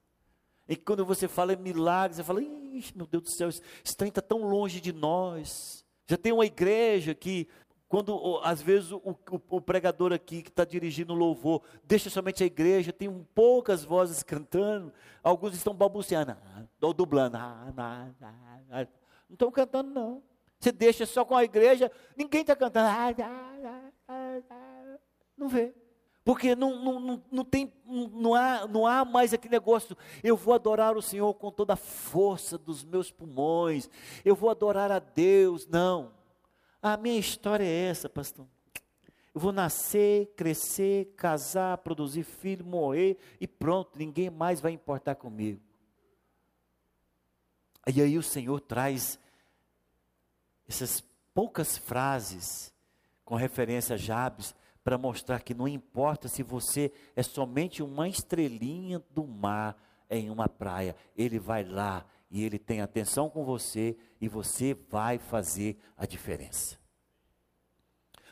E 0.67 0.75
quando 0.75 1.05
você 1.05 1.27
fala 1.27 1.53
em 1.53 1.55
milagres, 1.55 2.17
você 2.17 2.23
fala, 2.23 2.41
Ixi, 2.41 2.97
meu 2.97 3.05
Deus 3.05 3.25
do 3.25 3.29
céu, 3.29 3.47
esse 3.47 3.95
trem 3.95 4.09
está 4.09 4.23
tão 4.23 4.41
longe 4.41 4.81
de 4.81 4.91
nós. 4.91 5.85
Já 6.07 6.17
tem 6.17 6.31
uma 6.31 6.47
igreja 6.47 7.13
que, 7.13 7.47
quando 7.87 8.39
às 8.43 8.59
vezes 8.59 8.91
o, 8.91 8.97
o, 9.05 9.39
o 9.51 9.61
pregador 9.61 10.11
aqui 10.11 10.41
que 10.41 10.49
está 10.49 10.65
dirigindo 10.65 11.13
o 11.13 11.15
louvor, 11.15 11.61
deixa 11.83 12.09
somente 12.09 12.41
a 12.41 12.47
igreja, 12.47 12.91
tem 12.91 13.07
poucas 13.35 13.83
vozes 13.83 14.23
cantando, 14.23 14.91
alguns 15.23 15.53
estão 15.53 15.75
balbuciando, 15.75 16.35
ou 16.81 16.91
dublando, 16.91 17.37
não 17.37 18.81
estão 19.29 19.51
cantando 19.51 19.91
não. 19.91 20.23
Você 20.59 20.71
deixa 20.71 21.05
só 21.05 21.23
com 21.23 21.35
a 21.35 21.43
igreja, 21.43 21.91
ninguém 22.17 22.41
está 22.41 22.55
cantando, 22.55 22.89
não 25.37 25.47
vê. 25.47 25.71
Porque 26.23 26.55
não, 26.55 26.83
não, 26.83 26.99
não, 26.99 27.23
não, 27.31 27.45
tem, 27.45 27.73
não, 27.85 28.35
há, 28.35 28.67
não 28.67 28.85
há 28.85 29.03
mais 29.03 29.33
aquele 29.33 29.53
negócio, 29.53 29.97
eu 30.23 30.37
vou 30.37 30.53
adorar 30.53 30.95
o 30.95 31.01
Senhor 31.01 31.33
com 31.33 31.51
toda 31.51 31.73
a 31.73 31.77
força 31.77 32.57
dos 32.59 32.83
meus 32.83 33.09
pulmões, 33.09 33.89
eu 34.23 34.35
vou 34.35 34.49
adorar 34.49 34.91
a 34.91 34.99
Deus. 34.99 35.65
Não. 35.65 36.13
A 36.81 36.95
minha 36.95 37.19
história 37.19 37.63
é 37.63 37.89
essa, 37.89 38.07
pastor. 38.07 38.45
Eu 39.33 39.41
vou 39.41 39.51
nascer, 39.51 40.27
crescer, 40.35 41.13
casar, 41.15 41.77
produzir 41.79 42.23
filho, 42.23 42.65
morrer 42.65 43.17
e 43.39 43.47
pronto, 43.47 43.97
ninguém 43.97 44.29
mais 44.29 44.59
vai 44.61 44.73
importar 44.73 45.15
comigo. 45.15 45.61
E 47.87 47.99
aí 48.01 48.17
o 48.17 48.23
Senhor 48.23 48.59
traz 48.59 49.17
essas 50.67 51.03
poucas 51.33 51.77
frases 51.77 52.71
com 53.25 53.35
referência 53.35 53.95
a 53.95 53.97
Jabes 53.97 54.53
para 54.83 54.97
mostrar 54.97 55.41
que 55.41 55.53
não 55.53 55.67
importa 55.67 56.27
se 56.27 56.43
você 56.43 56.91
é 57.15 57.23
somente 57.23 57.83
uma 57.83 58.07
estrelinha 58.07 59.01
do 59.11 59.25
mar 59.27 59.77
em 60.09 60.29
uma 60.29 60.49
praia, 60.49 60.95
ele 61.15 61.39
vai 61.39 61.63
lá 61.63 62.05
e 62.29 62.43
ele 62.43 62.57
tem 62.57 62.81
atenção 62.81 63.29
com 63.29 63.43
você 63.43 63.95
e 64.19 64.27
você 64.27 64.73
vai 64.89 65.17
fazer 65.17 65.77
a 65.95 66.05
diferença. 66.05 66.79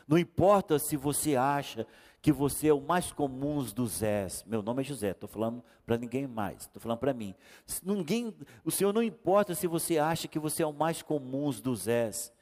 Não 0.06 0.18
importa 0.18 0.78
se 0.78 0.96
você 0.96 1.36
acha 1.36 1.86
que 2.20 2.32
você 2.32 2.68
é 2.68 2.74
o 2.74 2.80
mais 2.80 3.12
comum 3.12 3.62
dos 3.62 3.98
Zés. 3.98 4.44
Meu 4.46 4.62
nome 4.62 4.82
é 4.82 4.84
José, 4.84 5.10
estou 5.12 5.28
falando 5.28 5.64
para 5.86 5.96
ninguém 5.96 6.26
mais, 6.26 6.62
estou 6.62 6.80
falando 6.80 6.98
para 6.98 7.14
mim. 7.14 7.34
Ninguém, 7.82 8.34
o 8.64 8.70
Senhor 8.70 8.92
não 8.92 9.02
importa 9.02 9.54
se 9.54 9.66
você 9.66 9.98
acha 9.98 10.28
que 10.28 10.38
você 10.38 10.62
é 10.62 10.66
o 10.66 10.72
mais 10.72 11.00
comum 11.00 11.50
dos 11.50 11.82
Zés. 11.82 12.32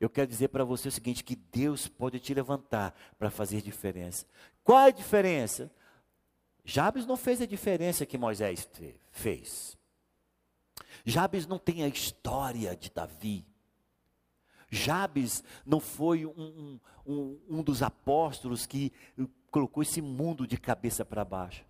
Eu 0.00 0.10
quero 0.10 0.26
dizer 0.26 0.48
para 0.48 0.64
você 0.64 0.88
o 0.88 0.92
seguinte: 0.92 1.24
que 1.24 1.36
Deus 1.36 1.88
pode 1.88 2.18
te 2.20 2.34
levantar 2.34 2.94
para 3.18 3.30
fazer 3.30 3.62
diferença. 3.62 4.26
Qual 4.62 4.78
é 4.80 4.86
a 4.86 4.90
diferença? 4.90 5.70
Jabes 6.64 7.06
não 7.06 7.16
fez 7.16 7.40
a 7.40 7.46
diferença 7.46 8.06
que 8.06 8.16
Moisés 8.16 8.68
fez. 9.10 9.76
Jabes 11.04 11.46
não 11.46 11.58
tem 11.58 11.84
a 11.84 11.88
história 11.88 12.74
de 12.74 12.90
Davi. 12.90 13.46
Jabes 14.70 15.44
não 15.64 15.78
foi 15.78 16.24
um, 16.26 16.80
um, 17.06 17.38
um 17.48 17.62
dos 17.62 17.82
apóstolos 17.82 18.66
que 18.66 18.92
colocou 19.50 19.82
esse 19.82 20.00
mundo 20.00 20.46
de 20.46 20.56
cabeça 20.56 21.04
para 21.04 21.24
baixo. 21.24 21.64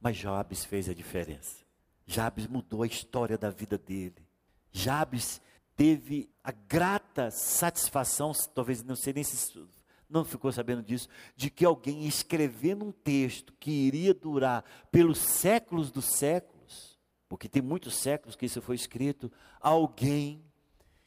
Mas 0.00 0.16
Jabes 0.16 0.64
fez 0.64 0.88
a 0.88 0.94
diferença. 0.94 1.64
Jabes 2.06 2.46
mudou 2.46 2.82
a 2.82 2.86
história 2.86 3.38
da 3.38 3.50
vida 3.50 3.78
dele. 3.78 4.26
Jabes 4.70 5.40
teve 5.82 6.30
a 6.44 6.52
grata 6.52 7.28
satisfação, 7.32 8.30
talvez 8.54 8.84
não 8.84 8.94
sei 8.94 9.12
nem 9.12 9.24
se 9.24 9.60
não 10.08 10.24
ficou 10.24 10.52
sabendo 10.52 10.80
disso, 10.80 11.08
de 11.34 11.50
que 11.50 11.64
alguém 11.64 12.06
escrevendo 12.06 12.84
um 12.84 12.92
texto 12.92 13.52
que 13.58 13.72
iria 13.72 14.14
durar 14.14 14.64
pelos 14.92 15.18
séculos 15.18 15.90
dos 15.90 16.04
séculos, 16.04 17.00
porque 17.28 17.48
tem 17.48 17.60
muitos 17.60 17.96
séculos 17.96 18.36
que 18.36 18.46
isso 18.46 18.62
foi 18.62 18.76
escrito, 18.76 19.28
alguém 19.60 20.44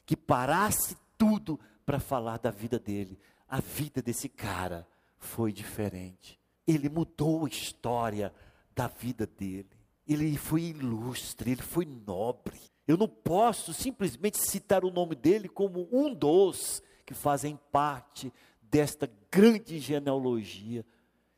que 0.04 0.14
parasse 0.14 0.94
tudo 1.16 1.58
para 1.86 1.98
falar 1.98 2.36
da 2.36 2.50
vida 2.50 2.78
dele. 2.78 3.18
A 3.48 3.62
vida 3.62 4.02
desse 4.02 4.28
cara 4.28 4.86
foi 5.16 5.54
diferente. 5.54 6.38
Ele 6.66 6.90
mudou 6.90 7.46
a 7.46 7.48
história 7.48 8.30
da 8.74 8.88
vida 8.88 9.26
dele. 9.26 9.70
Ele 10.06 10.36
foi 10.36 10.64
ilustre, 10.64 11.52
ele 11.52 11.62
foi 11.62 11.86
nobre. 11.86 12.60
Eu 12.86 12.96
não 12.96 13.08
posso 13.08 13.74
simplesmente 13.74 14.38
citar 14.38 14.84
o 14.84 14.90
nome 14.90 15.14
dele 15.14 15.48
como 15.48 15.88
um 15.90 16.14
dos 16.14 16.82
que 17.04 17.14
fazem 17.14 17.58
parte 17.72 18.32
desta 18.62 19.10
grande 19.30 19.78
genealogia. 19.78 20.84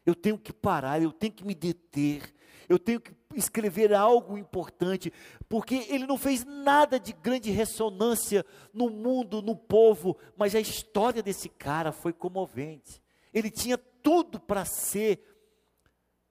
Eu 0.05 0.14
tenho 0.14 0.38
que 0.38 0.52
parar, 0.52 1.02
eu 1.02 1.12
tenho 1.12 1.33
que 1.33 1.45
me 1.45 1.55
deter, 1.55 2.35
eu 2.69 2.78
tenho 2.78 3.00
que 3.00 3.14
escrever 3.35 3.95
algo 3.95 4.37
importante, 4.37 5.12
porque 5.49 5.87
ele 5.88 6.07
não 6.07 6.19
fez 6.19 6.45
nada 6.45 6.99
de 6.99 7.12
grande 7.12 7.50
ressonância 7.50 8.45
no 8.73 8.90
mundo, 8.90 9.43
no 9.43 9.55
povo, 9.55 10.17
mas 10.37 10.55
a 10.55 10.61
história 10.61 11.23
desse 11.23 11.49
cara 11.49 11.93
foi 11.93 12.12
comovente. 12.12 13.02
Ele 13.33 13.50
tinha 13.50 13.76
tudo 13.76 14.40
para 14.40 14.64
ser, 14.64 15.23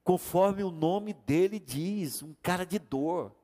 conforme 0.02 0.62
o 0.62 0.70
nome 0.70 1.12
dele 1.12 1.60
diz, 1.60 2.22
um 2.22 2.34
cara 2.42 2.64
de 2.64 2.78
dor. 2.78 3.37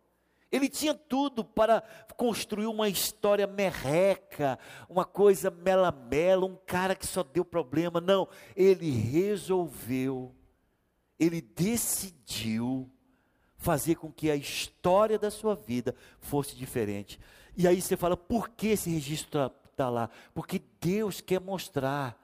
Ele 0.54 0.68
tinha 0.68 0.94
tudo 0.94 1.44
para 1.44 1.82
construir 2.16 2.66
uma 2.66 2.88
história 2.88 3.44
merreca, 3.44 4.56
uma 4.88 5.04
coisa 5.04 5.50
mela-mela, 5.50 6.46
um 6.46 6.54
cara 6.54 6.94
que 6.94 7.04
só 7.04 7.24
deu 7.24 7.44
problema. 7.44 8.00
Não, 8.00 8.28
ele 8.54 8.88
resolveu, 8.88 10.32
ele 11.18 11.40
decidiu 11.40 12.88
fazer 13.56 13.96
com 13.96 14.12
que 14.12 14.30
a 14.30 14.36
história 14.36 15.18
da 15.18 15.28
sua 15.28 15.56
vida 15.56 15.92
fosse 16.20 16.54
diferente. 16.54 17.18
E 17.56 17.66
aí 17.66 17.82
você 17.82 17.96
fala, 17.96 18.16
por 18.16 18.48
que 18.50 18.68
esse 18.68 18.88
registro 18.90 19.50
está 19.72 19.90
lá? 19.90 20.08
Porque 20.32 20.62
Deus 20.80 21.20
quer 21.20 21.40
mostrar 21.40 22.16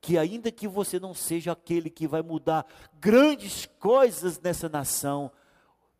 que 0.00 0.16
ainda 0.16 0.52
que 0.52 0.68
você 0.68 1.00
não 1.00 1.12
seja 1.12 1.50
aquele 1.50 1.90
que 1.90 2.06
vai 2.06 2.22
mudar 2.22 2.64
grandes 3.00 3.66
coisas 3.80 4.38
nessa 4.38 4.68
nação, 4.68 5.32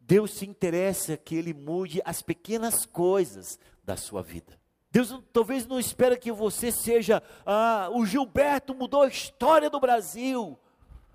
Deus 0.06 0.30
se 0.30 0.46
interessa 0.46 1.16
que 1.16 1.34
Ele 1.34 1.52
mude 1.52 2.00
as 2.04 2.22
pequenas 2.22 2.86
coisas 2.86 3.58
da 3.84 3.96
sua 3.96 4.22
vida. 4.22 4.58
Deus 4.90 5.12
talvez 5.32 5.66
não 5.66 5.80
espera 5.80 6.16
que 6.16 6.30
você 6.30 6.70
seja 6.70 7.22
ah, 7.44 7.90
o 7.92 8.06
Gilberto 8.06 8.74
mudou 8.74 9.02
a 9.02 9.08
história 9.08 9.68
do 9.68 9.80
Brasil. 9.80 10.56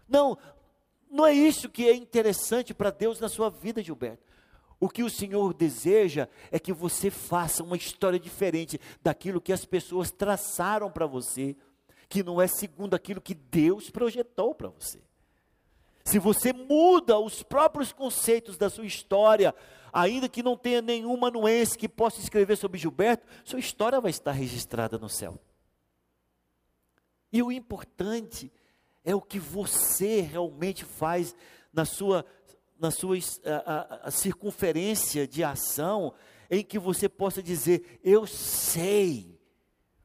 Não, 0.07 0.37
não 1.09 1.25
é 1.25 1.33
isso 1.33 1.69
que 1.69 1.87
é 1.87 1.95
interessante 1.95 2.73
para 2.73 2.91
Deus 2.91 3.19
na 3.19 3.29
sua 3.29 3.49
vida, 3.49 3.81
Gilberto. 3.81 4.23
O 4.77 4.89
que 4.89 5.03
o 5.03 5.09
Senhor 5.09 5.53
deseja 5.53 6.27
é 6.51 6.59
que 6.59 6.73
você 6.73 7.09
faça 7.09 7.63
uma 7.63 7.77
história 7.77 8.19
diferente 8.19 8.79
daquilo 9.01 9.39
que 9.39 9.53
as 9.53 9.63
pessoas 9.63 10.11
traçaram 10.11 10.91
para 10.91 11.05
você, 11.05 11.55
que 12.09 12.23
não 12.23 12.41
é 12.41 12.47
segundo 12.47 12.93
aquilo 12.93 13.21
que 13.21 13.33
Deus 13.33 13.89
projetou 13.89 14.53
para 14.53 14.67
você. 14.67 15.01
Se 16.03 16.19
você 16.19 16.51
muda 16.51 17.19
os 17.19 17.43
próprios 17.43 17.91
conceitos 17.91 18.57
da 18.57 18.69
sua 18.69 18.85
história, 18.85 19.53
ainda 19.93 20.27
que 20.27 20.43
não 20.43 20.57
tenha 20.57 20.81
nenhum 20.81 21.15
manuense 21.17 21.77
que 21.77 21.87
possa 21.87 22.19
escrever 22.19 22.57
sobre 22.57 22.79
Gilberto, 22.79 23.27
sua 23.43 23.59
história 23.59 24.01
vai 24.01 24.11
estar 24.11 24.31
registrada 24.31 24.97
no 24.97 25.09
céu. 25.09 25.39
E 27.31 27.41
o 27.41 27.51
importante 27.51 28.51
é 29.03 29.15
o 29.15 29.21
que 29.21 29.39
você 29.39 30.21
realmente 30.21 30.83
faz 30.83 31.35
na 31.71 31.85
sua, 31.85 32.25
na 32.79 32.91
sua 32.91 33.17
a, 33.17 33.51
a, 33.55 34.07
a 34.07 34.11
circunferência 34.11 35.27
de 35.27 35.43
ação, 35.43 36.13
em 36.49 36.63
que 36.63 36.77
você 36.77 37.07
possa 37.07 37.41
dizer: 37.41 37.99
Eu 38.03 38.27
sei 38.27 39.39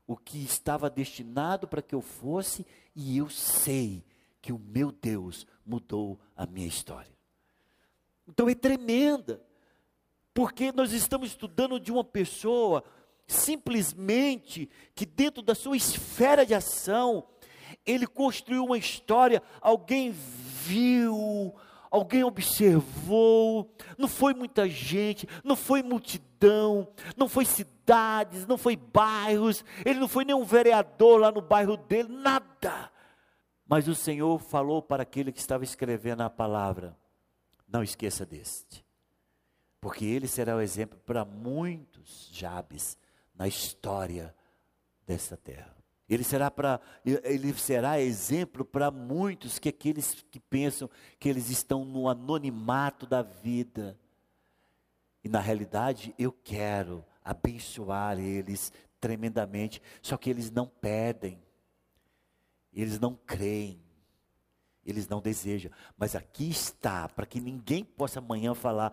o 0.06 0.16
que 0.16 0.44
estava 0.44 0.88
destinado 0.88 1.66
para 1.66 1.82
que 1.82 1.94
eu 1.94 2.00
fosse, 2.00 2.64
e 2.94 3.18
eu 3.18 3.28
sei 3.28 4.04
que 4.40 4.52
o 4.52 4.58
meu 4.58 4.92
Deus 4.92 5.44
mudou 5.66 6.18
a 6.36 6.46
minha 6.46 6.66
história. 6.66 7.12
Então 8.28 8.48
é 8.48 8.54
tremenda 8.54 9.42
porque 10.32 10.70
nós 10.70 10.92
estamos 10.92 11.30
estudando 11.30 11.80
de 11.80 11.90
uma 11.90 12.04
pessoa 12.04 12.84
simplesmente 13.26 14.68
que 14.94 15.04
dentro 15.04 15.42
da 15.42 15.54
sua 15.54 15.76
esfera 15.76 16.46
de 16.46 16.54
ação, 16.54 17.26
ele 17.84 18.06
construiu 18.06 18.64
uma 18.64 18.78
história, 18.78 19.42
alguém 19.60 20.12
viu, 20.12 21.54
alguém 21.90 22.22
observou, 22.22 23.74
não 23.96 24.08
foi 24.08 24.34
muita 24.34 24.68
gente, 24.68 25.26
não 25.42 25.56
foi 25.56 25.82
multidão, 25.82 26.86
não 27.16 27.28
foi 27.28 27.44
cidades, 27.44 28.46
não 28.46 28.58
foi 28.58 28.76
bairros, 28.76 29.64
ele 29.84 29.98
não 29.98 30.08
foi 30.08 30.24
nenhum 30.24 30.44
vereador 30.44 31.20
lá 31.20 31.32
no 31.32 31.40
bairro 31.40 31.76
dele, 31.76 32.08
nada. 32.10 32.90
Mas 33.66 33.88
o 33.88 33.94
Senhor 33.94 34.38
falou 34.38 34.80
para 34.80 35.02
aquele 35.02 35.32
que 35.32 35.40
estava 35.40 35.64
escrevendo 35.64 36.22
a 36.22 36.30
palavra: 36.30 36.96
não 37.68 37.82
esqueça 37.82 38.24
deste 38.24 38.86
porque 39.86 40.04
ele 40.04 40.26
será 40.26 40.56
o 40.56 40.60
exemplo 40.60 40.98
para 41.06 41.24
muitos 41.24 42.28
Jabes 42.32 42.98
na 43.32 43.46
história 43.46 44.34
desta 45.06 45.36
terra. 45.36 45.76
Ele 46.08 46.24
será 46.24 46.50
para 46.50 46.80
ele 47.04 47.54
será 47.54 48.00
exemplo 48.00 48.64
para 48.64 48.90
muitos 48.90 49.60
que 49.60 49.68
aqueles 49.68 50.24
que 50.28 50.40
pensam 50.40 50.90
que 51.20 51.28
eles 51.28 51.50
estão 51.50 51.84
no 51.84 52.08
anonimato 52.08 53.06
da 53.06 53.22
vida. 53.22 53.96
E 55.22 55.28
na 55.28 55.38
realidade, 55.38 56.12
eu 56.18 56.32
quero 56.32 57.04
abençoar 57.24 58.18
eles 58.18 58.72
tremendamente, 59.00 59.80
só 60.02 60.16
que 60.16 60.28
eles 60.28 60.50
não 60.50 60.66
pedem. 60.66 61.40
Eles 62.76 63.00
não 63.00 63.16
creem. 63.26 63.82
Eles 64.84 65.08
não 65.08 65.20
desejam, 65.20 65.72
mas 65.98 66.14
aqui 66.14 66.48
está, 66.48 67.08
para 67.08 67.26
que 67.26 67.40
ninguém 67.40 67.82
possa 67.82 68.20
amanhã 68.20 68.54
falar: 68.54 68.92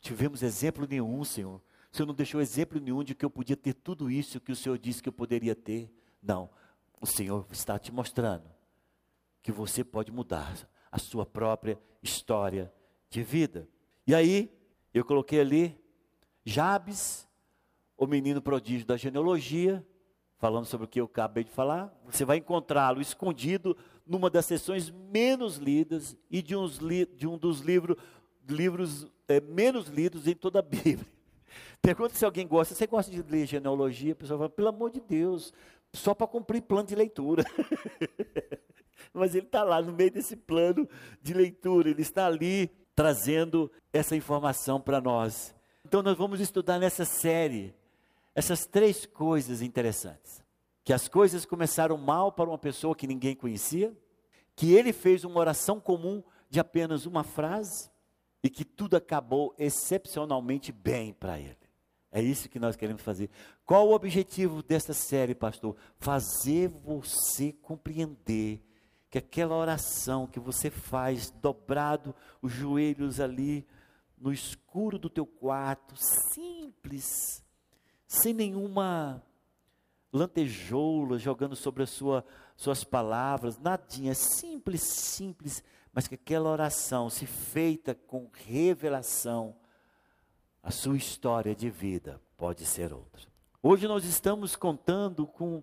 tivemos 0.00 0.40
exemplo 0.40 0.86
nenhum, 0.86 1.24
Senhor. 1.24 1.60
O 1.92 1.96
Senhor 1.96 2.06
não 2.06 2.14
deixou 2.14 2.40
exemplo 2.40 2.78
nenhum 2.80 3.02
de 3.02 3.12
que 3.12 3.24
eu 3.24 3.30
podia 3.30 3.56
ter 3.56 3.72
tudo 3.72 4.08
isso 4.08 4.40
que 4.40 4.52
o 4.52 4.56
Senhor 4.56 4.78
disse 4.78 5.02
que 5.02 5.08
eu 5.08 5.12
poderia 5.12 5.54
ter. 5.56 5.92
Não. 6.22 6.48
O 7.00 7.06
Senhor 7.06 7.44
está 7.50 7.76
te 7.76 7.90
mostrando 7.90 8.48
que 9.42 9.50
você 9.50 9.82
pode 9.82 10.12
mudar 10.12 10.56
a 10.92 10.98
sua 10.98 11.26
própria 11.26 11.78
história 12.02 12.72
de 13.10 13.22
vida. 13.22 13.68
E 14.06 14.14
aí, 14.14 14.56
eu 14.92 15.04
coloquei 15.04 15.40
ali 15.40 15.76
Jabes, 16.44 17.28
o 17.96 18.06
menino 18.06 18.40
prodígio 18.40 18.86
da 18.86 18.96
genealogia, 18.96 19.84
falando 20.38 20.66
sobre 20.66 20.86
o 20.86 20.88
que 20.88 21.00
eu 21.00 21.06
acabei 21.06 21.44
de 21.44 21.50
falar. 21.50 21.92
Você 22.06 22.24
vai 22.24 22.38
encontrá-lo 22.38 23.00
escondido 23.00 23.76
numa 24.06 24.28
das 24.28 24.46
sessões 24.46 24.90
menos 24.90 25.56
lidas 25.56 26.16
e 26.30 26.42
de, 26.42 26.54
li, 26.80 27.06
de 27.06 27.26
um 27.26 27.38
dos 27.38 27.60
livros 27.60 27.96
livros 28.48 29.06
é, 29.26 29.40
menos 29.40 29.88
lidos 29.88 30.26
em 30.26 30.34
toda 30.34 30.58
a 30.58 30.62
Bíblia. 30.62 31.06
Pergunta 31.80 32.14
se 32.14 32.24
alguém 32.24 32.46
gosta. 32.46 32.74
Você 32.74 32.86
gosta 32.86 33.10
de 33.10 33.22
ler 33.22 33.46
genealogia? 33.46 34.12
A 34.12 34.16
pessoa 34.16 34.38
fala, 34.38 34.50
pelo 34.50 34.68
amor 34.68 34.90
de 34.90 35.00
Deus, 35.00 35.52
só 35.92 36.14
para 36.14 36.26
cumprir 36.26 36.62
plano 36.62 36.88
de 36.88 36.94
leitura. 36.94 37.44
Mas 39.12 39.34
ele 39.34 39.46
está 39.46 39.62
lá 39.62 39.80
no 39.80 39.92
meio 39.92 40.10
desse 40.10 40.34
plano 40.34 40.88
de 41.22 41.32
leitura, 41.32 41.88
ele 41.88 42.02
está 42.02 42.26
ali 42.26 42.68
trazendo 42.96 43.70
essa 43.92 44.16
informação 44.16 44.80
para 44.80 45.00
nós. 45.00 45.54
Então 45.84 46.02
nós 46.02 46.16
vamos 46.16 46.40
estudar 46.40 46.78
nessa 46.78 47.04
série 47.04 47.74
essas 48.34 48.66
três 48.66 49.06
coisas 49.06 49.62
interessantes. 49.62 50.42
Que 50.82 50.92
as 50.92 51.08
coisas 51.08 51.44
começaram 51.44 51.96
mal 51.96 52.32
para 52.32 52.50
uma 52.50 52.58
pessoa 52.58 52.94
que 52.94 53.06
ninguém 53.06 53.34
conhecia, 53.34 53.96
que 54.54 54.72
ele 54.72 54.92
fez 54.92 55.24
uma 55.24 55.40
oração 55.40 55.80
comum 55.80 56.22
de 56.50 56.60
apenas 56.60 57.06
uma 57.06 57.24
frase, 57.24 57.90
e 58.42 58.50
que 58.50 58.64
tudo 58.64 58.96
acabou 58.96 59.54
excepcionalmente 59.58 60.70
bem 60.70 61.14
para 61.14 61.38
ele. 61.38 61.56
É 62.12 62.22
isso 62.22 62.48
que 62.48 62.60
nós 62.60 62.76
queremos 62.76 63.02
fazer. 63.02 63.28
Qual 63.64 63.88
o 63.88 63.94
objetivo 63.94 64.62
desta 64.62 64.92
série, 64.92 65.34
pastor? 65.34 65.74
Fazer 65.98 66.68
você 66.68 67.52
compreender 67.52 68.62
que 69.10 69.18
aquela 69.18 69.56
oração 69.56 70.26
que 70.26 70.38
você 70.38 70.70
faz 70.70 71.30
dobrado 71.30 72.14
os 72.42 72.52
joelhos 72.52 73.18
ali 73.18 73.66
no 74.18 74.32
escuro 74.32 74.98
do 74.98 75.10
teu 75.10 75.26
quarto, 75.26 75.94
simples, 75.96 77.43
sem 78.14 78.32
nenhuma 78.32 79.22
lantejoula 80.12 81.18
jogando 81.18 81.56
sobre 81.56 81.82
as 81.82 81.90
sua, 81.90 82.24
suas 82.56 82.84
palavras, 82.84 83.58
nadinha, 83.58 84.14
simples, 84.14 84.82
simples, 84.82 85.62
mas 85.92 86.06
que 86.06 86.14
aquela 86.14 86.50
oração, 86.50 87.10
se 87.10 87.26
feita 87.26 87.94
com 87.94 88.30
revelação, 88.32 89.56
a 90.62 90.70
sua 90.70 90.96
história 90.96 91.54
de 91.54 91.68
vida 91.68 92.20
pode 92.36 92.64
ser 92.64 92.92
outra. 92.92 93.22
Hoje 93.62 93.86
nós 93.86 94.04
estamos 94.04 94.56
contando 94.56 95.26
com 95.26 95.62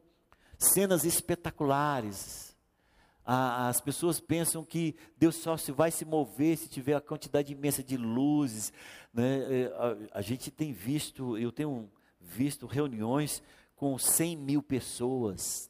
cenas 0.57 1.05
espetaculares. 1.05 2.55
as 3.25 3.79
pessoas 3.79 4.19
pensam 4.19 4.63
que 4.65 4.95
Deus 5.17 5.35
só 5.35 5.55
se 5.55 5.71
vai 5.71 5.91
se 5.91 6.03
mover 6.03 6.57
se 6.57 6.67
tiver 6.69 6.95
a 6.95 7.01
quantidade 7.01 7.53
imensa 7.53 7.83
de 7.83 7.97
luzes. 7.97 8.73
Né? 9.13 9.63
É, 9.63 9.65
a, 10.13 10.19
a 10.19 10.21
gente 10.21 10.51
tem 10.51 10.73
visto, 10.73 11.37
eu 11.37 11.51
tenho 11.51 11.89
visto 12.21 12.65
reuniões 12.65 13.41
com 13.75 13.97
100 13.97 14.38
mil 14.38 14.62
pessoas, 14.62 15.69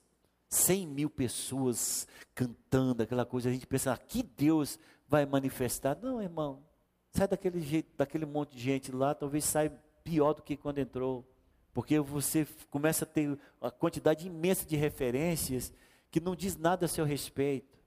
100 0.49 0.87
mil 0.87 1.09
pessoas 1.09 2.07
cantando, 2.35 3.03
aquela 3.03 3.25
coisa, 3.25 3.49
a 3.49 3.53
gente 3.53 3.65
pensa, 3.65 3.93
ah, 3.93 3.97
que 3.97 4.21
Deus 4.21 4.77
vai 5.07 5.25
manifestar. 5.25 5.97
Não, 6.01 6.21
irmão, 6.21 6.63
sai 7.11 7.27
daquele 7.27 7.61
jeito, 7.61 7.95
daquele 7.97 8.25
monte 8.25 8.55
de 8.55 8.61
gente 8.61 8.91
lá, 8.91 9.15
talvez 9.15 9.45
saia 9.45 9.71
pior 10.03 10.33
do 10.33 10.41
que 10.41 10.57
quando 10.57 10.79
entrou. 10.79 11.25
Porque 11.73 11.99
você 11.99 12.45
começa 12.69 13.05
a 13.05 13.07
ter 13.07 13.39
uma 13.61 13.71
quantidade 13.71 14.27
imensa 14.27 14.65
de 14.65 14.75
referências 14.75 15.73
que 16.09 16.19
não 16.19 16.35
diz 16.35 16.57
nada 16.57 16.85
a 16.85 16.89
seu 16.89 17.05
respeito. 17.05 17.79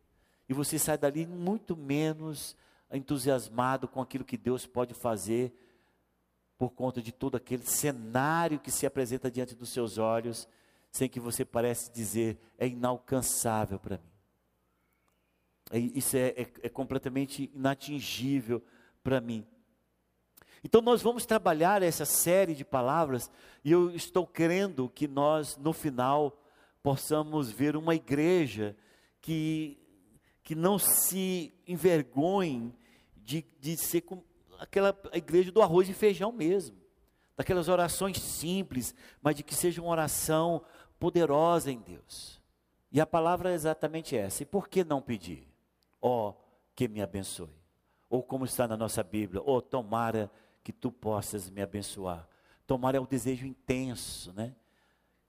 E 0.49 0.55
você 0.55 0.79
sai 0.79 0.97
dali 0.97 1.27
muito 1.27 1.77
menos 1.77 2.57
entusiasmado 2.91 3.87
com 3.89 4.01
aquilo 4.01 4.25
que 4.25 4.37
Deus 4.37 4.67
pode 4.67 4.95
fazer 4.95 5.53
por 6.57 6.71
conta 6.71 7.03
de 7.03 7.13
todo 7.13 7.37
aquele 7.37 7.65
cenário 7.67 8.59
que 8.59 8.71
se 8.71 8.87
apresenta 8.87 9.31
diante 9.31 9.55
dos 9.55 9.71
seus 9.71 9.99
olhos 9.99 10.49
sem 10.91 11.09
que 11.09 11.19
você 11.19 11.45
parece 11.45 11.93
dizer 11.93 12.39
é 12.57 12.69
inalcançável 12.69 13.79
para 13.79 13.99
mim. 13.99 14.13
É, 15.71 15.79
isso 15.79 16.17
é, 16.17 16.29
é, 16.29 16.53
é 16.63 16.69
completamente 16.69 17.51
inatingível 17.55 18.63
para 19.03 19.21
mim. 19.21 19.45
Então 20.63 20.81
nós 20.81 21.03
vamos 21.03 21.27
trabalhar 21.27 21.83
essa 21.83 22.05
série 22.05 22.55
de 22.55 22.65
palavras 22.65 23.31
e 23.65 23.73
eu 23.73 23.91
estou 23.95 24.27
crendo 24.27 24.89
que 24.89 25.09
nós 25.09 25.57
no 25.57 25.73
final 25.73 26.41
possamos 26.83 27.51
ver 27.51 27.77
uma 27.77 27.95
igreja 27.95 28.77
que 29.21 29.79
que 30.45 30.55
não 30.55 30.79
se 30.79 31.55
envergonhe 31.67 32.73
de, 33.17 33.45
de 33.59 33.79
ser 33.79 34.03
aquela 34.65 34.99
igreja 35.13 35.53
do 35.53 35.63
arroz 35.63 35.89
e 35.89 35.95
feijão 35.95 36.33
mesmo, 36.33 36.77
daquelas 37.37 37.69
orações 37.69 38.19
simples, 38.21 38.95
mas 39.23 39.37
de 39.37 39.43
que 39.43 39.55
seja 39.55 39.81
uma 39.81 39.91
oração 39.91 40.63
poderosa 40.99 41.71
em 41.71 41.81
Deus. 41.81 42.41
E 42.91 43.01
a 43.01 43.07
palavra 43.07 43.51
é 43.51 43.55
exatamente 43.55 44.17
essa. 44.17 44.43
E 44.43 44.47
por 44.47 44.69
que 44.69 44.85
não 44.85 45.03
pedir? 45.03 45.47
Ó, 46.01 46.31
oh, 46.31 46.35
que 46.75 46.89
me 46.89 47.03
abençoe. 47.03 47.51
Ou 48.09 48.23
como 48.23 48.45
está 48.45 48.69
na 48.69 48.77
nossa 48.77 49.03
Bíblia, 49.03 49.43
oh, 49.45 49.61
tomara 49.61 50.31
que 50.63 50.73
tu 50.73 50.91
possas 50.91 51.51
me 51.51 51.61
abençoar. 51.61 52.29
Tomara 52.67 52.97
é 52.97 53.01
o 53.01 53.07
desejo 53.07 53.47
intenso, 53.47 54.33
né? 54.33 54.55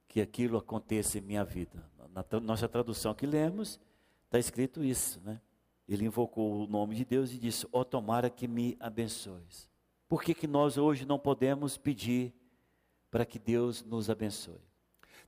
Que 0.07 0.21
aquilo 0.21 0.57
aconteça 0.57 1.17
em 1.17 1.21
minha 1.21 1.43
vida. 1.43 1.83
Na 2.13 2.39
nossa 2.39 2.69
tradução 2.69 3.13
que 3.13 3.25
lemos, 3.25 3.79
está 4.25 4.39
escrito 4.39 4.83
isso, 4.83 5.19
né? 5.21 5.41
Ele 5.87 6.05
invocou 6.05 6.63
o 6.63 6.67
nome 6.67 6.95
de 6.95 7.05
Deus 7.05 7.31
e 7.31 7.37
disse: 7.37 7.67
Ó, 7.71 7.81
oh, 7.81 7.85
tomara 7.85 8.29
que 8.29 8.47
me 8.47 8.75
abençoes. 8.79 9.69
Por 10.07 10.23
que, 10.23 10.33
que 10.33 10.47
nós 10.47 10.77
hoje 10.77 11.05
não 11.05 11.19
podemos 11.19 11.77
pedir 11.77 12.33
para 13.11 13.25
que 13.25 13.39
Deus 13.39 13.83
nos 13.83 14.09
abençoe? 14.09 14.61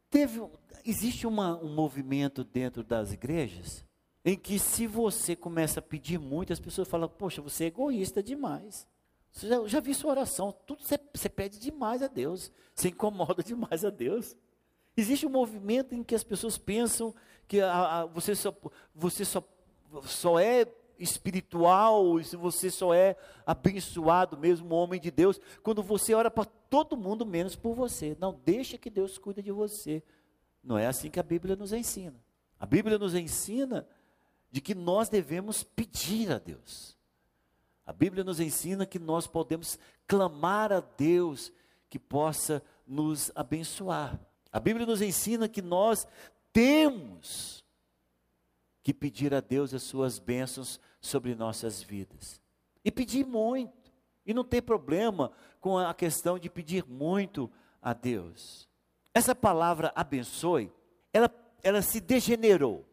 Teve, 0.09 0.41
existe 0.85 1.27
uma, 1.27 1.57
um 1.57 1.73
movimento 1.73 2.43
dentro 2.43 2.83
das 2.83 3.11
igrejas 3.11 3.85
em 4.23 4.35
que 4.35 4.59
se 4.59 4.85
você 4.85 5.37
começa 5.37 5.79
a 5.79 5.81
pedir 5.81 6.19
muito, 6.19 6.51
as 6.51 6.59
pessoas 6.59 6.87
falam, 6.87 7.07
poxa, 7.07 7.41
você 7.41 7.63
é 7.63 7.67
egoísta 7.67 8.21
demais. 8.21 8.85
Você 9.31 9.47
já, 9.47 9.67
já 9.67 9.79
vi 9.79 9.93
sua 9.93 10.11
oração, 10.11 10.53
tudo 10.65 10.83
você, 10.83 10.99
você 11.13 11.29
pede 11.29 11.59
demais 11.59 12.01
a 12.01 12.07
Deus, 12.07 12.51
você 12.75 12.89
incomoda 12.89 13.41
demais 13.43 13.85
a 13.85 13.89
Deus. 13.89 14.35
Existe 14.97 15.25
um 15.25 15.29
movimento 15.29 15.95
em 15.95 16.03
que 16.03 16.15
as 16.15 16.23
pessoas 16.23 16.57
pensam 16.57 17.15
que 17.47 17.61
a, 17.61 18.01
a, 18.01 18.05
você, 18.05 18.35
só, 18.35 18.53
você 18.93 19.23
só, 19.23 19.41
só 20.03 20.39
é 20.39 20.65
espiritual, 20.99 22.21
se 22.23 22.35
você 22.35 22.71
só 22.71 22.93
é 22.93 23.15
abençoado 23.45 24.37
mesmo, 24.37 24.73
homem 24.73 24.99
de 24.99 25.11
Deus, 25.11 25.39
quando 25.61 25.83
você 25.83 26.13
ora 26.13 26.31
para 26.31 26.45
todo 26.45 26.97
mundo 26.97 27.25
menos 27.25 27.55
por 27.55 27.73
você. 27.73 28.15
Não, 28.19 28.39
deixa 28.43 28.77
que 28.77 28.89
Deus 28.89 29.17
cuide 29.17 29.41
de 29.41 29.51
você. 29.51 30.03
Não 30.63 30.77
é 30.77 30.87
assim 30.87 31.09
que 31.09 31.19
a 31.19 31.23
Bíblia 31.23 31.55
nos 31.55 31.71
ensina. 31.71 32.15
A 32.59 32.65
Bíblia 32.65 32.97
nos 32.97 33.13
ensina 33.13 33.87
de 34.51 34.59
que 34.59 34.73
nós 34.73 35.09
devemos 35.09 35.63
pedir 35.63 36.31
a 36.31 36.39
Deus. 36.39 36.97
A 37.85 37.93
Bíblia 37.93 38.23
nos 38.23 38.39
ensina 38.39 38.85
que 38.85 38.99
nós 38.99 39.27
podemos 39.27 39.79
clamar 40.05 40.73
a 40.73 40.81
Deus 40.81 41.53
que 41.89 41.99
possa 41.99 42.61
nos 42.85 43.31
abençoar. 43.35 44.19
A 44.51 44.59
Bíblia 44.59 44.85
nos 44.85 45.01
ensina 45.01 45.47
que 45.47 45.61
nós 45.61 46.07
temos 46.51 47.63
que 48.87 48.93
pedir 48.93 49.33
a 49.33 49.41
Deus 49.41 49.73
as 49.73 49.83
suas 49.83 50.17
bênçãos 50.17 50.79
sobre 51.01 51.35
nossas 51.35 51.83
vidas. 51.83 52.41
E 52.85 52.89
pedir 52.89 53.25
muito. 53.25 53.91
E 54.25 54.33
não 54.33 54.45
tem 54.45 54.61
problema 54.61 55.29
com 55.59 55.77
a 55.77 55.93
questão 55.93 56.39
de 56.39 56.49
pedir 56.49 56.85
muito 56.87 57.51
a 57.81 57.91
Deus. 57.91 58.65
Essa 59.13 59.35
palavra 59.35 59.91
abençoe, 59.93 60.71
ela, 61.11 61.29
ela 61.61 61.81
se 61.81 61.99
degenerou. 61.99 62.85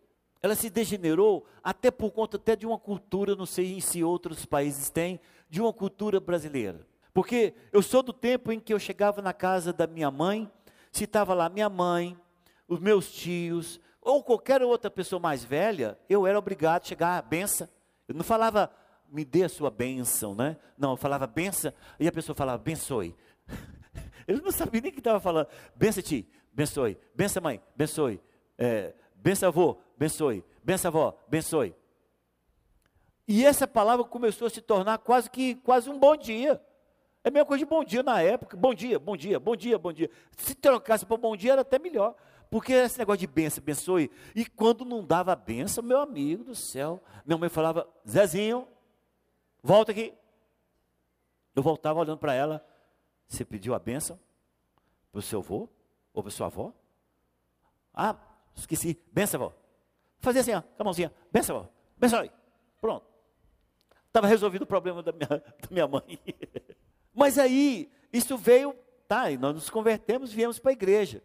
Ela 0.43 0.57
se 0.57 0.69
degenerou 0.69 1.47
até 1.63 1.93
por 1.93 2.11
conta 2.11 2.39
até 2.39 2.57
de 2.57 2.67
uma 2.67 2.77
cultura, 2.77 3.37
não 3.37 3.47
sei 3.47 3.81
se 3.81 4.03
outros 4.03 4.45
países 4.45 4.91
têm, 4.91 5.21
de 5.49 5.61
uma 5.61 5.73
cultura 5.73 6.19
brasileira. 6.19 6.85
Porque 7.13 7.55
eu 7.71 7.83
sou 7.83 8.03
do 8.03 8.13
tempo 8.13 8.51
em 8.51 8.59
que 8.59 8.75
eu 8.75 8.81
chegava 8.81 9.23
na 9.23 9.33
casa 9.33 9.73
da 9.73 9.87
minha 9.87 10.11
mãe, 10.11 10.51
se 10.91 11.05
estava 11.05 11.35
lá 11.35 11.49
minha 11.49 11.69
mãe, 11.69 12.19
os 12.67 12.81
meus 12.81 13.13
tios, 13.13 13.79
ou 14.05 14.23
qualquer 14.23 14.63
outra 14.63 14.91
pessoa 14.91 15.19
mais 15.19 15.43
velha, 15.43 15.99
eu 16.09 16.27
era 16.27 16.39
obrigado 16.39 16.83
a 16.83 16.85
chegar, 16.85 17.23
benção. 17.23 17.67
Eu 18.07 18.15
não 18.15 18.23
falava, 18.23 18.71
me 19.09 19.25
dê 19.25 19.45
a 19.45 19.49
sua 19.49 19.71
bênção, 19.71 20.35
né? 20.35 20.59
Não, 20.77 20.91
eu 20.91 20.97
falava 20.97 21.27
benção, 21.27 21.73
e 21.99 22.07
a 22.07 22.13
pessoa 22.13 22.37
falava, 22.37 22.61
abençoe. 22.61 23.17
Ele 24.29 24.43
não 24.43 24.53
sabia 24.53 24.83
nem 24.83 24.91
o 24.91 24.93
que 24.93 25.01
estava 25.01 25.19
falando. 25.19 25.49
Bença 25.75 26.03
ti, 26.03 26.29
abençoe. 26.53 26.99
Bença 27.15 27.41
mãe, 27.41 27.61
abençoe. 27.75 28.21
É, 28.59 28.95
bença 29.15 29.49
avô, 29.49 29.79
abençoe. 29.97 30.45
Bença 30.63 30.89
avó, 30.89 31.19
abençoe. 31.27 31.75
E 33.27 33.45
essa 33.45 33.67
palavra 33.67 34.05
começou 34.05 34.47
a 34.47 34.51
se 34.51 34.61
tornar 34.61 34.99
quase 34.99 35.31
que 35.31 35.55
quase 35.57 35.89
um 35.89 35.99
bom 35.99 36.15
dia. 36.15 36.61
É 37.23 37.29
a 37.29 37.31
mesma 37.31 37.47
coisa 37.47 37.65
de 37.65 37.71
bom 37.71 37.83
dia 37.83 38.03
na 38.03 38.21
época. 38.21 38.55
Bom 38.55 38.75
dia, 38.75 38.99
bom 38.99 39.17
dia, 39.17 39.41
bom 39.41 39.57
dia, 39.57 39.79
bom 39.79 39.93
dia. 39.93 40.11
Se 40.37 40.55
trocasse 40.55 41.07
para 41.07 41.17
bom 41.17 41.35
dia 41.35 41.53
era 41.53 41.63
até 41.63 41.79
melhor. 41.79 42.15
Porque 42.51 42.73
esse 42.73 42.99
negócio 42.99 43.21
de 43.21 43.27
benção, 43.27 43.63
abençoe. 43.63 44.11
E 44.35 44.45
quando 44.45 44.85
não 44.85 45.05
dava 45.05 45.35
benção, 45.35 45.83
meu 45.83 46.01
amigo 46.01 46.45
do 46.45 46.55
céu, 46.55 47.03
minha 47.25 47.37
mãe 47.37 47.49
falava, 47.49 47.89
Zezinho, 48.09 48.69
volta 49.63 49.93
aqui. 49.93 50.15
Eu 51.55 51.63
voltava 51.63 52.01
olhando 52.01 52.19
para 52.19 52.35
ela, 52.35 52.65
você 53.29 53.45
pediu 53.45 53.75
a 53.75 53.79
benção 53.79 54.19
para 55.11 55.19
o 55.19 55.23
seu 55.23 55.41
avô 55.41 55.69
ou 56.13 56.23
para 56.23 56.31
sua 56.31 56.47
avó? 56.47 56.73
Ah, 57.93 58.17
esqueci, 58.55 59.01
benção, 59.13 59.43
avó. 59.43 59.55
Fazia 60.19 60.41
assim, 60.41 60.55
ó, 60.55 60.63
com 60.63 60.83
a 60.83 60.85
mãozinha, 60.85 61.13
benção, 61.31 61.57
avó, 61.57 61.69
abençoe. 61.97 62.31
Pronto. 62.81 63.07
Estava 64.07 64.27
resolvido 64.27 64.63
o 64.63 64.67
problema 64.67 65.03
da 65.03 65.13
minha, 65.13 65.27
da 65.29 65.69
minha 65.71 65.89
mãe. 65.89 66.21
Mas 67.15 67.39
aí, 67.39 67.91
isso 68.13 68.37
veio, 68.37 68.75
tá, 69.09 69.31
e 69.31 69.37
nós 69.39 69.55
nos 69.55 69.71
convertemos 69.71 70.33
viemos 70.33 70.59
para 70.59 70.71
a 70.71 70.73
igreja. 70.73 71.23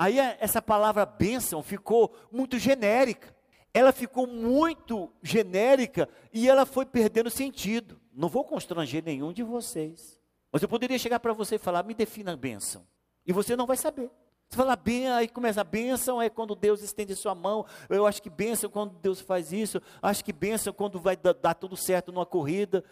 Aí 0.00 0.18
essa 0.18 0.62
palavra 0.62 1.04
bênção 1.04 1.62
ficou 1.62 2.16
muito 2.32 2.58
genérica. 2.58 3.36
Ela 3.74 3.92
ficou 3.92 4.26
muito 4.26 5.12
genérica 5.22 6.08
e 6.32 6.48
ela 6.48 6.64
foi 6.64 6.86
perdendo 6.86 7.28
sentido. 7.28 8.00
Não 8.10 8.26
vou 8.26 8.42
constranger 8.42 9.04
nenhum 9.04 9.30
de 9.30 9.42
vocês. 9.42 10.18
Mas 10.50 10.62
eu 10.62 10.70
poderia 10.70 10.98
chegar 10.98 11.20
para 11.20 11.34
você 11.34 11.56
e 11.56 11.58
falar, 11.58 11.82
me 11.82 11.92
defina 11.92 12.32
a 12.32 12.36
bênção. 12.36 12.86
E 13.26 13.32
você 13.34 13.54
não 13.54 13.66
vai 13.66 13.76
saber. 13.76 14.10
Você 14.48 14.56
fala 14.56 14.74
bem, 14.74 15.06
aí 15.10 15.28
começa 15.28 15.60
a 15.60 15.64
bênção, 15.64 16.20
é 16.20 16.30
quando 16.30 16.54
Deus 16.54 16.80
estende 16.80 17.14
sua 17.14 17.34
mão. 17.34 17.66
Eu 17.90 18.06
acho 18.06 18.22
que 18.22 18.30
bênção 18.30 18.70
é 18.70 18.72
quando 18.72 18.98
Deus 19.00 19.20
faz 19.20 19.52
isso. 19.52 19.82
Acho 20.00 20.24
que 20.24 20.32
bênção 20.32 20.70
é 20.70 20.74
quando 20.74 20.98
vai 20.98 21.14
dar, 21.14 21.34
dar 21.34 21.52
tudo 21.52 21.76
certo 21.76 22.10
numa 22.10 22.24
corrida. 22.24 22.82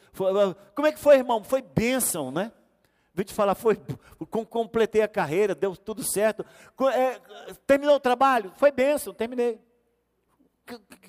Como 0.75 0.87
é 0.87 0.93
que 0.93 1.01
foi, 1.01 1.17
irmão? 1.17 1.43
Foi 1.43 1.63
bênção, 1.63 2.31
né? 2.31 2.53
Vim 3.19 3.25
te 3.25 3.35
falar, 3.35 3.57
foi, 3.57 3.77
completei 4.49 5.03
a 5.03 5.09
carreira, 5.09 5.53
deu 5.53 5.77
tudo 5.77 6.05
certo. 6.05 6.47
É, 6.95 7.21
terminou 7.67 7.97
o 7.97 8.01
trabalho? 8.01 8.53
Foi 8.55 8.71
bênção, 8.71 9.13
terminei. 9.13 9.61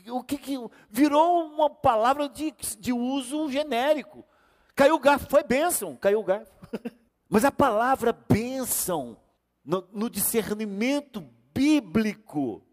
O 0.08 0.24
que, 0.24 0.40
que 0.40 0.56
virou 0.90 1.46
uma 1.46 1.70
palavra 1.70 2.28
de, 2.28 2.52
de 2.80 2.92
uso 2.92 3.52
genérico. 3.52 4.26
Caiu 4.74 4.96
o 4.96 5.00
garfo, 5.00 5.30
foi 5.30 5.44
bênção, 5.44 5.96
caiu 5.96 6.22
o 6.22 6.24
garfo. 6.24 6.52
Mas 7.30 7.46
a 7.46 7.52
palavra 7.52 8.12
bênção, 8.12 9.16
no, 9.64 9.88
no 9.94 10.10
discernimento 10.10 11.22
bíblico, 11.54 12.66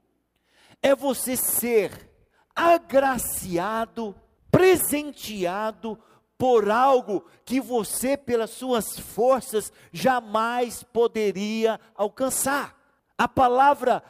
é 0.80 0.94
você 0.94 1.36
ser 1.36 2.10
agraciado, 2.54 4.16
presenteado 4.50 6.02
por 6.38 6.70
algo 6.70 7.24
que 7.44 7.60
você, 7.60 8.16
pelas 8.16 8.50
suas 8.50 8.98
forças, 8.98 9.72
jamais 9.92 10.82
poderia 10.82 11.80
alcançar. 11.94 12.76
A 13.16 13.26
palavra 13.26 14.02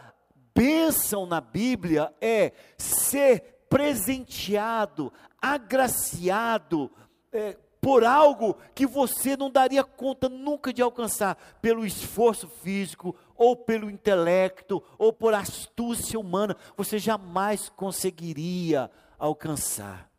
bênção 0.55 1.27
na 1.27 1.41
Bíblia 1.41 2.13
é 2.21 2.53
ser 2.77 3.67
presenteado, 3.69 5.13
agraciado, 5.41 6.91
é, 7.33 7.57
por 7.81 8.03
algo 8.05 8.57
que 8.75 8.85
você 8.85 9.37
não 9.37 9.49
daria 9.49 9.85
conta 9.85 10.29
nunca 10.29 10.73
de 10.73 10.83
alcançar, 10.83 11.37
pelo 11.61 11.87
esforço 11.87 12.49
físico, 12.49 13.15
ou 13.37 13.55
pelo 13.55 13.89
intelecto, 13.89 14.83
ou 14.99 15.13
por 15.13 15.35
astúcia 15.35 16.19
humana, 16.19 16.57
você 16.77 16.99
jamais 16.99 17.69
conseguiria 17.69 18.91
alcançar. 19.17 20.11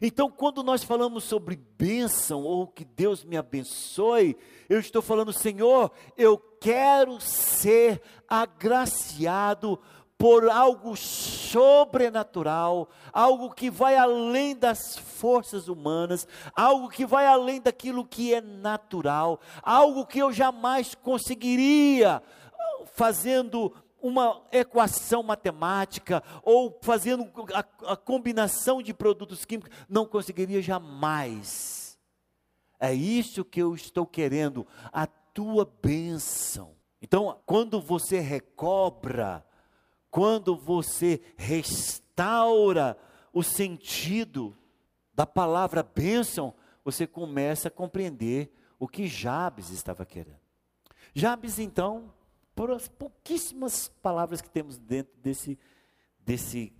Então, 0.00 0.30
quando 0.30 0.62
nós 0.62 0.82
falamos 0.82 1.24
sobre 1.24 1.56
bênção 1.56 2.42
ou 2.42 2.66
que 2.66 2.84
Deus 2.84 3.24
me 3.24 3.36
abençoe, 3.36 4.36
eu 4.68 4.78
estou 4.78 5.02
falando, 5.02 5.32
Senhor, 5.32 5.90
eu 6.16 6.38
quero 6.60 7.20
ser 7.20 8.00
agraciado 8.28 9.78
por 10.16 10.48
algo 10.48 10.96
sobrenatural, 10.96 12.88
algo 13.12 13.50
que 13.50 13.68
vai 13.68 13.96
além 13.96 14.56
das 14.56 14.96
forças 14.96 15.68
humanas, 15.68 16.26
algo 16.56 16.88
que 16.88 17.04
vai 17.04 17.26
além 17.26 17.60
daquilo 17.60 18.06
que 18.06 18.32
é 18.32 18.40
natural, 18.40 19.40
algo 19.62 20.06
que 20.06 20.20
eu 20.20 20.32
jamais 20.32 20.94
conseguiria 20.94 22.22
fazendo 22.94 23.74
uma 24.04 24.42
equação 24.52 25.22
matemática 25.22 26.22
ou 26.42 26.78
fazendo 26.82 27.26
a, 27.54 27.92
a, 27.92 27.96
combinação 27.96 28.82
de 28.82 28.92
produtos 28.92 29.46
químicos, 29.46 29.74
não 29.88 30.04
conseguiria 30.04 30.60
jamais. 30.60 31.98
É 32.78 32.92
isso 32.92 33.46
que 33.46 33.62
eu 33.62 33.74
estou 33.74 34.06
querendo, 34.06 34.66
a 34.92 35.06
tua 35.06 35.64
bênção. 35.64 36.76
Então, 37.00 37.40
quando 37.46 37.80
você 37.80 38.20
recobra, 38.20 39.42
quando 40.10 40.54
você 40.54 41.22
restaura 41.38 42.98
o 43.32 43.42
sentido 43.42 44.54
da 45.14 45.24
palavra 45.24 45.82
bênção, 45.82 46.52
você 46.84 47.06
começa 47.06 47.68
a 47.68 47.70
compreender 47.70 48.52
o 48.78 48.86
que 48.86 49.06
Jabes 49.06 49.70
estava 49.70 50.04
querendo. 50.04 50.44
Jabes, 51.14 51.58
então, 51.58 52.12
por 52.54 52.70
as 52.70 52.88
pouquíssimas 52.88 53.88
palavras 54.02 54.40
que 54.40 54.48
temos 54.48 54.78
dentro 54.78 55.12
desse, 55.20 55.58
desse 56.20 56.72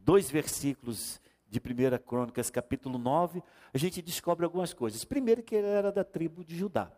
dois 0.00 0.30
versículos 0.30 1.20
de 1.48 1.60
1 1.60 1.98
Crônicas, 2.04 2.50
capítulo 2.50 2.98
9, 2.98 3.42
a 3.72 3.78
gente 3.78 4.02
descobre 4.02 4.44
algumas 4.44 4.72
coisas. 4.72 5.04
Primeiro, 5.04 5.42
que 5.42 5.54
ele 5.54 5.66
era 5.66 5.92
da 5.92 6.02
tribo 6.02 6.44
de 6.44 6.56
Judá. 6.56 6.90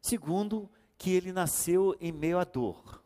Segundo, 0.00 0.68
que 0.98 1.10
ele 1.10 1.32
nasceu 1.32 1.96
em 2.00 2.12
meio 2.12 2.38
à 2.38 2.44
dor. 2.44 3.02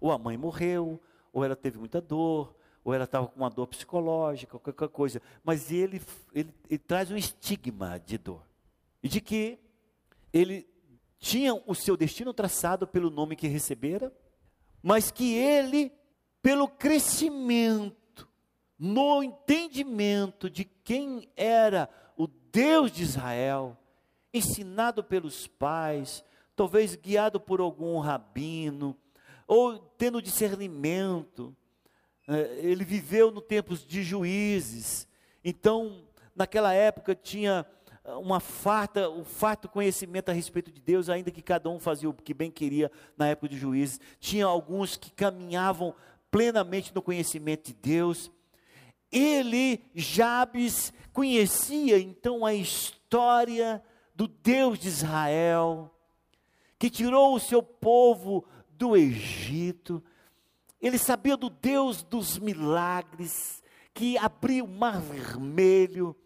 Ou 0.00 0.12
a 0.12 0.18
mãe 0.18 0.36
morreu, 0.36 1.00
ou 1.32 1.44
ela 1.44 1.56
teve 1.56 1.78
muita 1.78 2.00
dor, 2.00 2.54
ou 2.84 2.94
ela 2.94 3.04
estava 3.04 3.26
com 3.26 3.36
uma 3.36 3.50
dor 3.50 3.66
psicológica, 3.66 4.58
qualquer 4.58 4.88
coisa. 4.88 5.20
Mas 5.42 5.70
ele, 5.70 6.00
ele, 6.32 6.54
ele 6.68 6.78
traz 6.78 7.10
um 7.10 7.16
estigma 7.16 7.98
de 7.98 8.16
dor. 8.16 8.46
E 9.02 9.08
de 9.08 9.20
que 9.20 9.58
ele 10.32 10.69
tinha 11.20 11.54
o 11.54 11.74
seu 11.74 11.96
destino 11.96 12.32
traçado 12.32 12.86
pelo 12.86 13.10
nome 13.10 13.36
que 13.36 13.46
recebera, 13.46 14.12
mas 14.82 15.10
que 15.10 15.34
ele, 15.34 15.92
pelo 16.42 16.66
crescimento, 16.66 18.26
no 18.78 19.22
entendimento 19.22 20.48
de 20.48 20.64
quem 20.64 21.30
era 21.36 21.88
o 22.16 22.26
Deus 22.26 22.90
de 22.90 23.02
Israel, 23.02 23.76
ensinado 24.32 25.04
pelos 25.04 25.46
pais, 25.46 26.24
talvez 26.56 26.96
guiado 26.96 27.38
por 27.38 27.60
algum 27.60 27.98
rabino, 27.98 28.96
ou 29.46 29.78
tendo 29.78 30.22
discernimento, 30.22 31.54
é, 32.26 32.60
ele 32.62 32.84
viveu 32.84 33.30
no 33.30 33.42
tempos 33.42 33.86
de 33.86 34.02
juízes, 34.02 35.06
então, 35.44 36.04
naquela 36.34 36.72
época 36.72 37.14
tinha 37.14 37.66
uma 38.18 38.40
farta, 38.40 39.08
um 39.08 39.24
farto 39.24 39.68
conhecimento 39.68 40.30
a 40.30 40.32
respeito 40.32 40.70
de 40.70 40.80
Deus, 40.80 41.08
ainda 41.08 41.30
que 41.30 41.42
cada 41.42 41.68
um 41.68 41.78
fazia 41.78 42.08
o 42.08 42.14
que 42.14 42.34
bem 42.34 42.50
queria 42.50 42.90
na 43.16 43.28
época 43.28 43.48
de 43.48 43.58
juízes. 43.58 44.00
Tinha 44.18 44.46
alguns 44.46 44.96
que 44.96 45.10
caminhavam 45.10 45.94
plenamente 46.30 46.94
no 46.94 47.02
conhecimento 47.02 47.66
de 47.66 47.74
Deus. 47.74 48.30
Ele, 49.10 49.82
Jabes, 49.94 50.92
conhecia 51.12 51.98
então 51.98 52.46
a 52.46 52.54
história 52.54 53.82
do 54.14 54.28
Deus 54.28 54.78
de 54.78 54.88
Israel, 54.88 55.90
que 56.78 56.90
tirou 56.90 57.34
o 57.34 57.40
seu 57.40 57.62
povo 57.62 58.44
do 58.70 58.96
Egito. 58.96 60.02
Ele 60.80 60.98
sabia 60.98 61.36
do 61.36 61.50
Deus 61.50 62.02
dos 62.02 62.38
milagres, 62.38 63.62
que 63.92 64.16
abriu 64.16 64.64
o 64.64 64.68
mar 64.68 65.00
vermelho, 65.00 66.16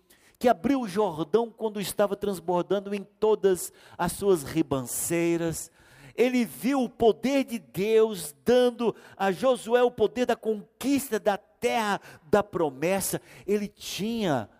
que 0.45 0.49
abriu 0.51 0.83
o 0.83 0.87
Jordão 0.87 1.51
quando 1.51 1.81
estava 1.81 2.15
transbordando 2.15 2.95
em 2.95 3.03
todas 3.03 3.73
as 3.97 4.13
suas 4.13 4.43
ribanceiras. 4.43 5.71
Ele 6.15 6.45
viu 6.45 6.83
o 6.83 6.91
poder 6.91 7.45
de 7.45 7.59
Deus 7.59 8.37
dando 8.45 8.95
a 9.17 9.33
Josué 9.33 9.83
o 9.83 9.91
poder 9.91 10.27
da 10.27 10.37
conquista 10.37 11.19
da 11.19 11.39
terra 11.39 11.99
da 12.25 12.43
promessa. 12.43 13.23
Ele 13.47 13.67
tinha, 13.67 14.51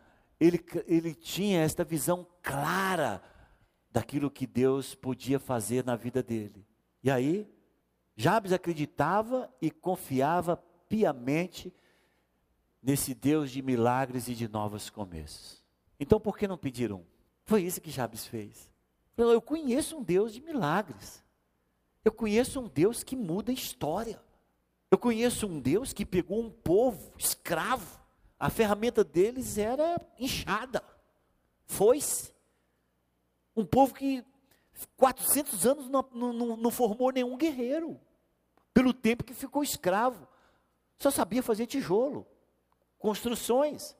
ele, 0.41 0.59
ele 0.87 1.15
tinha 1.15 1.61
esta 1.61 1.85
visão 1.85 2.27
clara 2.43 3.21
daquilo 3.93 4.31
que 4.31 4.47
Deus 4.47 4.95
podia 4.95 5.39
fazer 5.39 5.85
na 5.85 5.97
vida 5.97 6.23
dele. 6.23 6.67
E 7.03 7.11
aí, 7.11 7.47
Jabes 8.17 8.55
acreditava 8.55 9.53
e 9.61 9.71
confiava 9.71 10.57
piamente 10.89 11.71
nesse 12.83 13.13
Deus 13.15 13.51
de 13.51 13.61
milagres 13.61 14.29
e 14.29 14.35
de 14.35 14.49
novos 14.49 14.89
começos. 14.89 15.63
Então 15.99 16.21
por 16.21 16.37
que 16.37 16.49
não 16.49 16.59
pediram? 16.59 17.05
Foi 17.45 17.63
isso 17.63 17.81
que 17.81 17.91
Jabes 17.91 18.27
fez. 18.27 18.71
Eu 19.17 19.41
conheço 19.41 19.97
um 19.97 20.03
Deus 20.03 20.33
de 20.33 20.41
milagres. 20.41 21.23
Eu 22.05 22.13
conheço 22.13 22.61
um 22.61 22.69
Deus 22.69 23.03
que 23.03 23.17
muda 23.17 23.51
a 23.51 23.55
história. 23.55 24.21
Eu 24.91 24.99
conheço 24.99 25.47
um 25.47 25.61
Deus 25.61 25.93
que 25.93 26.05
pegou 26.05 26.41
um 26.41 26.51
povo 26.51 27.13
escravo. 27.19 28.01
A 28.39 28.51
ferramenta 28.51 29.03
deles 29.03 29.57
era 29.57 30.01
enxada, 30.19 30.83
foice. 31.65 32.33
Um 33.57 33.65
povo 33.65 33.95
que 33.95 34.25
400 34.97 35.67
anos 35.67 35.89
não, 35.89 36.05
não, 36.13 36.57
não 36.57 36.71
formou 36.71 37.13
nenhum 37.13 37.37
guerreiro. 37.37 37.99
Pelo 38.73 38.93
tempo 38.93 39.25
que 39.25 39.33
ficou 39.33 39.63
escravo. 39.63 40.27
Só 40.99 41.11
sabia 41.11 41.43
fazer 41.43 41.67
tijolo, 41.67 42.27
construções. 42.99 43.97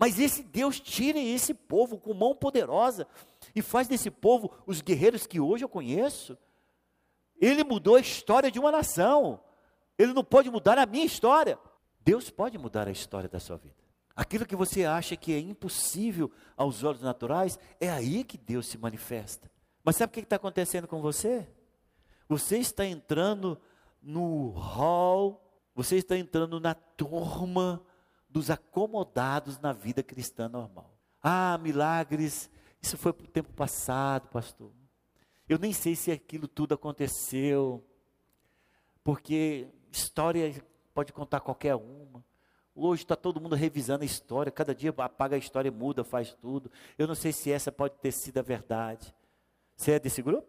Mas 0.00 0.18
esse 0.18 0.42
Deus 0.42 0.80
tira 0.80 1.18
esse 1.18 1.52
povo 1.52 1.98
com 1.98 2.14
mão 2.14 2.34
poderosa 2.34 3.06
e 3.54 3.60
faz 3.60 3.86
desse 3.86 4.10
povo 4.10 4.50
os 4.66 4.80
guerreiros 4.80 5.26
que 5.26 5.38
hoje 5.38 5.62
eu 5.62 5.68
conheço. 5.68 6.38
Ele 7.38 7.62
mudou 7.62 7.96
a 7.96 8.00
história 8.00 8.50
de 8.50 8.58
uma 8.58 8.72
nação. 8.72 9.38
Ele 9.98 10.14
não 10.14 10.24
pode 10.24 10.50
mudar 10.50 10.78
a 10.78 10.86
minha 10.86 11.04
história. 11.04 11.58
Deus 12.02 12.30
pode 12.30 12.56
mudar 12.56 12.88
a 12.88 12.90
história 12.90 13.28
da 13.28 13.38
sua 13.38 13.58
vida. 13.58 13.74
Aquilo 14.16 14.46
que 14.46 14.56
você 14.56 14.86
acha 14.86 15.16
que 15.16 15.34
é 15.34 15.38
impossível 15.38 16.30
aos 16.56 16.82
olhos 16.82 17.02
naturais, 17.02 17.58
é 17.78 17.90
aí 17.90 18.24
que 18.24 18.38
Deus 18.38 18.68
se 18.68 18.78
manifesta. 18.78 19.50
Mas 19.84 19.96
sabe 19.96 20.12
o 20.12 20.14
que 20.14 20.20
está 20.20 20.36
acontecendo 20.36 20.88
com 20.88 21.02
você? 21.02 21.46
Você 22.26 22.56
está 22.56 22.86
entrando 22.86 23.60
no 24.00 24.48
hall, 24.48 25.46
você 25.74 25.96
está 25.96 26.16
entrando 26.16 26.58
na 26.58 26.72
turma 26.72 27.84
dos 28.30 28.48
acomodados 28.48 29.58
na 29.58 29.72
vida 29.72 30.02
cristã 30.02 30.48
normal. 30.48 30.96
Ah, 31.22 31.58
milagres, 31.58 32.48
isso 32.80 32.96
foi 32.96 33.12
para 33.12 33.24
o 33.24 33.28
tempo 33.28 33.52
passado, 33.52 34.28
pastor. 34.28 34.70
Eu 35.48 35.58
nem 35.58 35.72
sei 35.72 35.96
se 35.96 36.12
aquilo 36.12 36.46
tudo 36.46 36.74
aconteceu, 36.74 37.84
porque 39.02 39.66
história 39.90 40.64
pode 40.94 41.12
contar 41.12 41.40
qualquer 41.40 41.74
uma. 41.74 42.24
Hoje 42.74 43.02
está 43.02 43.16
todo 43.16 43.40
mundo 43.40 43.56
revisando 43.56 44.02
a 44.02 44.06
história, 44.06 44.52
cada 44.52 44.74
dia 44.74 44.94
apaga 44.96 45.34
a 45.34 45.38
história, 45.38 45.70
muda, 45.70 46.04
faz 46.04 46.32
tudo. 46.34 46.70
Eu 46.96 47.08
não 47.08 47.16
sei 47.16 47.32
se 47.32 47.50
essa 47.50 47.72
pode 47.72 47.94
ter 47.96 48.12
sido 48.12 48.38
a 48.38 48.42
verdade. 48.42 49.12
Você 49.76 49.92
é 49.92 49.98
desse 49.98 50.22
grupo? 50.22 50.48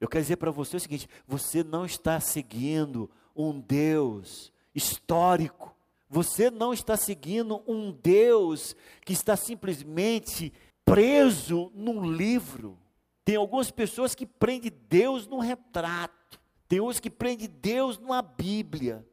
Eu 0.00 0.08
quero 0.08 0.24
dizer 0.24 0.36
para 0.36 0.50
você 0.50 0.76
o 0.76 0.80
seguinte: 0.80 1.08
você 1.26 1.62
não 1.62 1.86
está 1.86 2.18
seguindo 2.18 3.08
um 3.34 3.60
Deus 3.60 4.52
histórico. 4.74 5.74
Você 6.12 6.50
não 6.50 6.74
está 6.74 6.94
seguindo 6.94 7.62
um 7.66 7.90
Deus 7.90 8.76
que 9.02 9.14
está 9.14 9.34
simplesmente 9.34 10.52
preso 10.84 11.72
num 11.74 12.04
livro. 12.04 12.78
Tem 13.24 13.36
algumas 13.36 13.70
pessoas 13.70 14.14
que 14.14 14.26
prendem 14.26 14.70
Deus 14.90 15.26
num 15.26 15.38
retrato. 15.38 16.38
Tem 16.68 16.80
outros 16.80 17.00
que 17.00 17.08
prendem 17.08 17.48
Deus 17.48 17.98
numa 17.98 18.20
Bíblia. 18.20 19.06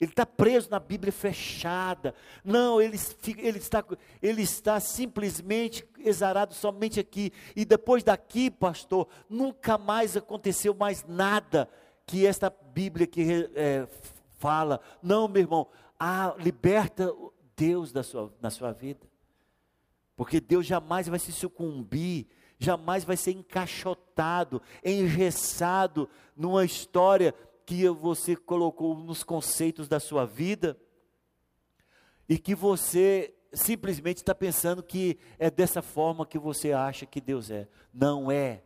Ele 0.00 0.10
está 0.10 0.26
preso 0.26 0.68
na 0.68 0.80
Bíblia 0.80 1.12
fechada. 1.12 2.12
Não, 2.44 2.82
ele, 2.82 2.98
ele, 3.38 3.58
está, 3.58 3.84
ele 4.20 4.42
está 4.42 4.80
simplesmente 4.80 5.86
exarado 6.00 6.54
somente 6.54 6.98
aqui. 6.98 7.32
E 7.54 7.64
depois 7.64 8.02
daqui, 8.02 8.50
pastor, 8.50 9.06
nunca 9.30 9.78
mais 9.78 10.16
aconteceu 10.16 10.74
mais 10.74 11.04
nada 11.06 11.68
que 12.04 12.26
esta 12.26 12.50
Bíblia 12.50 13.06
que 13.06 13.48
é, 13.54 13.86
fala. 14.38 14.80
Não, 15.02 15.28
meu 15.28 15.42
irmão, 15.42 15.68
ah, 15.98 16.34
liberta 16.38 17.12
Deus 17.56 17.92
da 17.92 18.02
sua, 18.02 18.32
na 18.40 18.50
sua 18.50 18.72
vida. 18.72 19.06
Porque 20.14 20.40
Deus 20.40 20.66
jamais 20.66 21.08
vai 21.08 21.18
se 21.18 21.32
sucumbir, 21.32 22.26
jamais 22.58 23.04
vai 23.04 23.16
ser 23.16 23.32
encaixotado, 23.32 24.62
engessado 24.84 26.08
numa 26.34 26.64
história 26.64 27.34
que 27.66 27.88
você 27.88 28.36
colocou 28.36 28.96
nos 28.96 29.22
conceitos 29.22 29.88
da 29.88 30.00
sua 30.00 30.24
vida 30.24 30.78
e 32.28 32.38
que 32.38 32.54
você 32.54 33.34
simplesmente 33.52 34.18
está 34.18 34.34
pensando 34.34 34.82
que 34.82 35.18
é 35.38 35.50
dessa 35.50 35.82
forma 35.82 36.26
que 36.26 36.38
você 36.38 36.72
acha 36.72 37.06
que 37.06 37.20
Deus 37.20 37.50
é. 37.50 37.68
Não 37.92 38.30
é. 38.30 38.62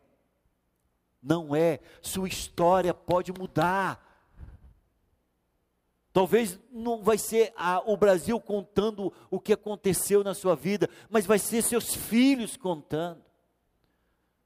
Não 1.22 1.54
é. 1.54 1.80
Sua 2.02 2.28
história 2.28 2.92
pode 2.92 3.32
mudar. 3.32 4.09
Talvez 6.12 6.58
não 6.72 7.02
vai 7.02 7.16
ser 7.16 7.52
a, 7.56 7.80
o 7.88 7.96
Brasil 7.96 8.40
contando 8.40 9.12
o 9.30 9.38
que 9.38 9.52
aconteceu 9.52 10.24
na 10.24 10.34
sua 10.34 10.56
vida, 10.56 10.88
mas 11.08 11.24
vai 11.24 11.38
ser 11.38 11.62
seus 11.62 11.94
filhos 11.94 12.56
contando. 12.56 13.22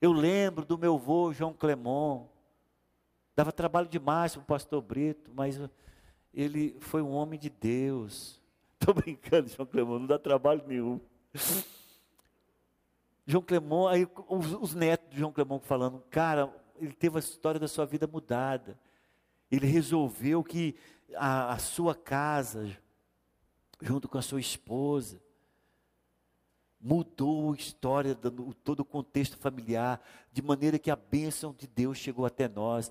Eu 0.01 0.13
lembro 0.13 0.65
do 0.65 0.77
meu 0.77 0.95
avô 0.97 1.33
João 1.33 1.55
Clemon, 1.55 2.27
dava 3.35 3.51
trabalho 3.51 3.89
demais 3.89 4.35
para 4.35 4.43
o 4.43 4.45
pastor 4.45 4.83
Brito, 4.83 5.31
mas 5.35 5.59
ele 6.35 6.77
foi 6.81 7.01
um 7.01 7.13
homem 7.13 7.39
de 7.39 7.49
Deus. 7.49 8.43
Estou 8.79 8.93
brincando, 8.93 9.49
João 9.49 9.67
Clemon, 9.67 10.01
não 10.01 10.07
dá 10.07 10.19
trabalho 10.19 10.63
nenhum. 10.67 11.01
João 13.27 13.43
Clemon, 13.43 13.89
aí 13.89 14.07
os, 14.29 14.53
os 14.53 14.75
netos 14.75 15.09
de 15.09 15.19
João 15.19 15.33
Clemon 15.33 15.59
falando, 15.59 16.05
cara, 16.11 16.55
ele 16.79 16.93
teve 16.93 17.17
a 17.17 17.21
história 17.21 17.59
da 17.59 17.69
sua 17.69 17.87
vida 17.87 18.07
mudada. 18.07 18.79
Ele 19.51 19.67
resolveu 19.67 20.43
que 20.45 20.75
a, 21.17 21.53
a 21.53 21.59
sua 21.59 21.95
casa, 21.95 22.77
junto 23.81 24.09
com 24.09 24.19
a 24.19 24.23
sua 24.23 24.41
esposa. 24.41 25.21
Mudou 26.81 27.53
a 27.53 27.57
história, 27.57 28.15
todo 28.63 28.81
o 28.81 28.85
contexto 28.85 29.39
familiar, 29.39 30.01
de 30.31 30.43
maneira 30.43 30.79
que 30.79 30.91
a 30.91 30.97
bênção 30.97 31.55
de 31.55 31.67
Deus 31.67 31.97
chegou 31.97 32.27
até 32.27 32.47
nós. 32.49 32.91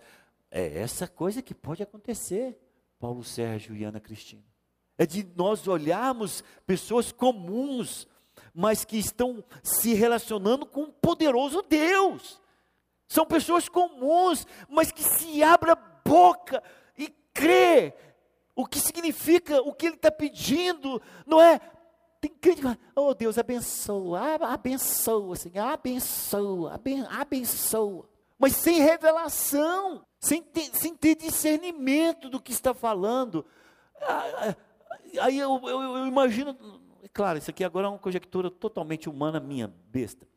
É 0.50 0.80
essa 0.80 1.08
coisa 1.08 1.42
que 1.42 1.54
pode 1.54 1.84
acontecer, 1.84 2.60
Paulo 3.00 3.24
Sérgio 3.24 3.76
e 3.76 3.84
Ana 3.84 4.00
Cristina. 4.00 4.44
É 4.98 5.06
de 5.06 5.24
nós 5.36 5.68
olharmos 5.68 6.44
pessoas 6.66 7.12
comuns, 7.12 8.08
mas 8.54 8.86
que 8.86 8.98
estão 8.98 9.44
se 9.62 9.94
relacionando 9.94 10.66
com 10.66 10.84
um 10.84 10.92
poderoso 10.92 11.62
Deus. 11.62 12.42
São 13.08 13.26
pessoas 13.26 13.70
comuns, 13.70 14.48
mas 14.68 14.92
que 14.92 15.04
se 15.04 15.44
abre 15.44 15.72
a 15.72 15.76
boca 15.76 16.64
e 16.98 17.10
crê 17.34 17.94
o 18.56 18.66
que 18.66 18.80
significa, 18.80 19.62
o 19.62 19.74
que 19.74 19.88
ele 19.88 19.96
está 19.96 20.12
pedindo, 20.12 21.02
não 21.26 21.42
é? 21.42 21.60
Tem 22.22 22.32
crente 22.32 22.62
oh 22.96 23.14
Deus, 23.14 23.38
abençoa, 23.38 24.36
abençoa, 24.48 25.36
Senhor, 25.36 25.68
abençoa, 25.68 26.80
abençoa. 27.10 28.10
Mas 28.40 28.56
sem 28.56 28.80
revelação, 28.82 30.06
sem 30.20 30.42
ter, 30.42 30.70
sem 30.74 30.96
ter 30.96 31.16
discernimento 31.16 32.30
do 32.30 32.42
que 32.42 32.52
está 32.52 32.74
falando. 32.74 33.46
Ah, 34.02 34.32
ah, 34.38 34.56
aí 35.22 35.38
eu, 35.38 35.60
eu, 35.64 35.82
eu 35.98 36.08
imagino, 36.08 36.58
claro, 37.14 37.38
isso 37.38 37.50
aqui 37.50 37.64
agora 37.64 37.88
é 37.88 37.90
uma 37.90 38.00
conjectura 38.00 38.50
totalmente 38.50 39.10
humana 39.10 39.40
minha, 39.40 39.74
besta. 39.88 40.28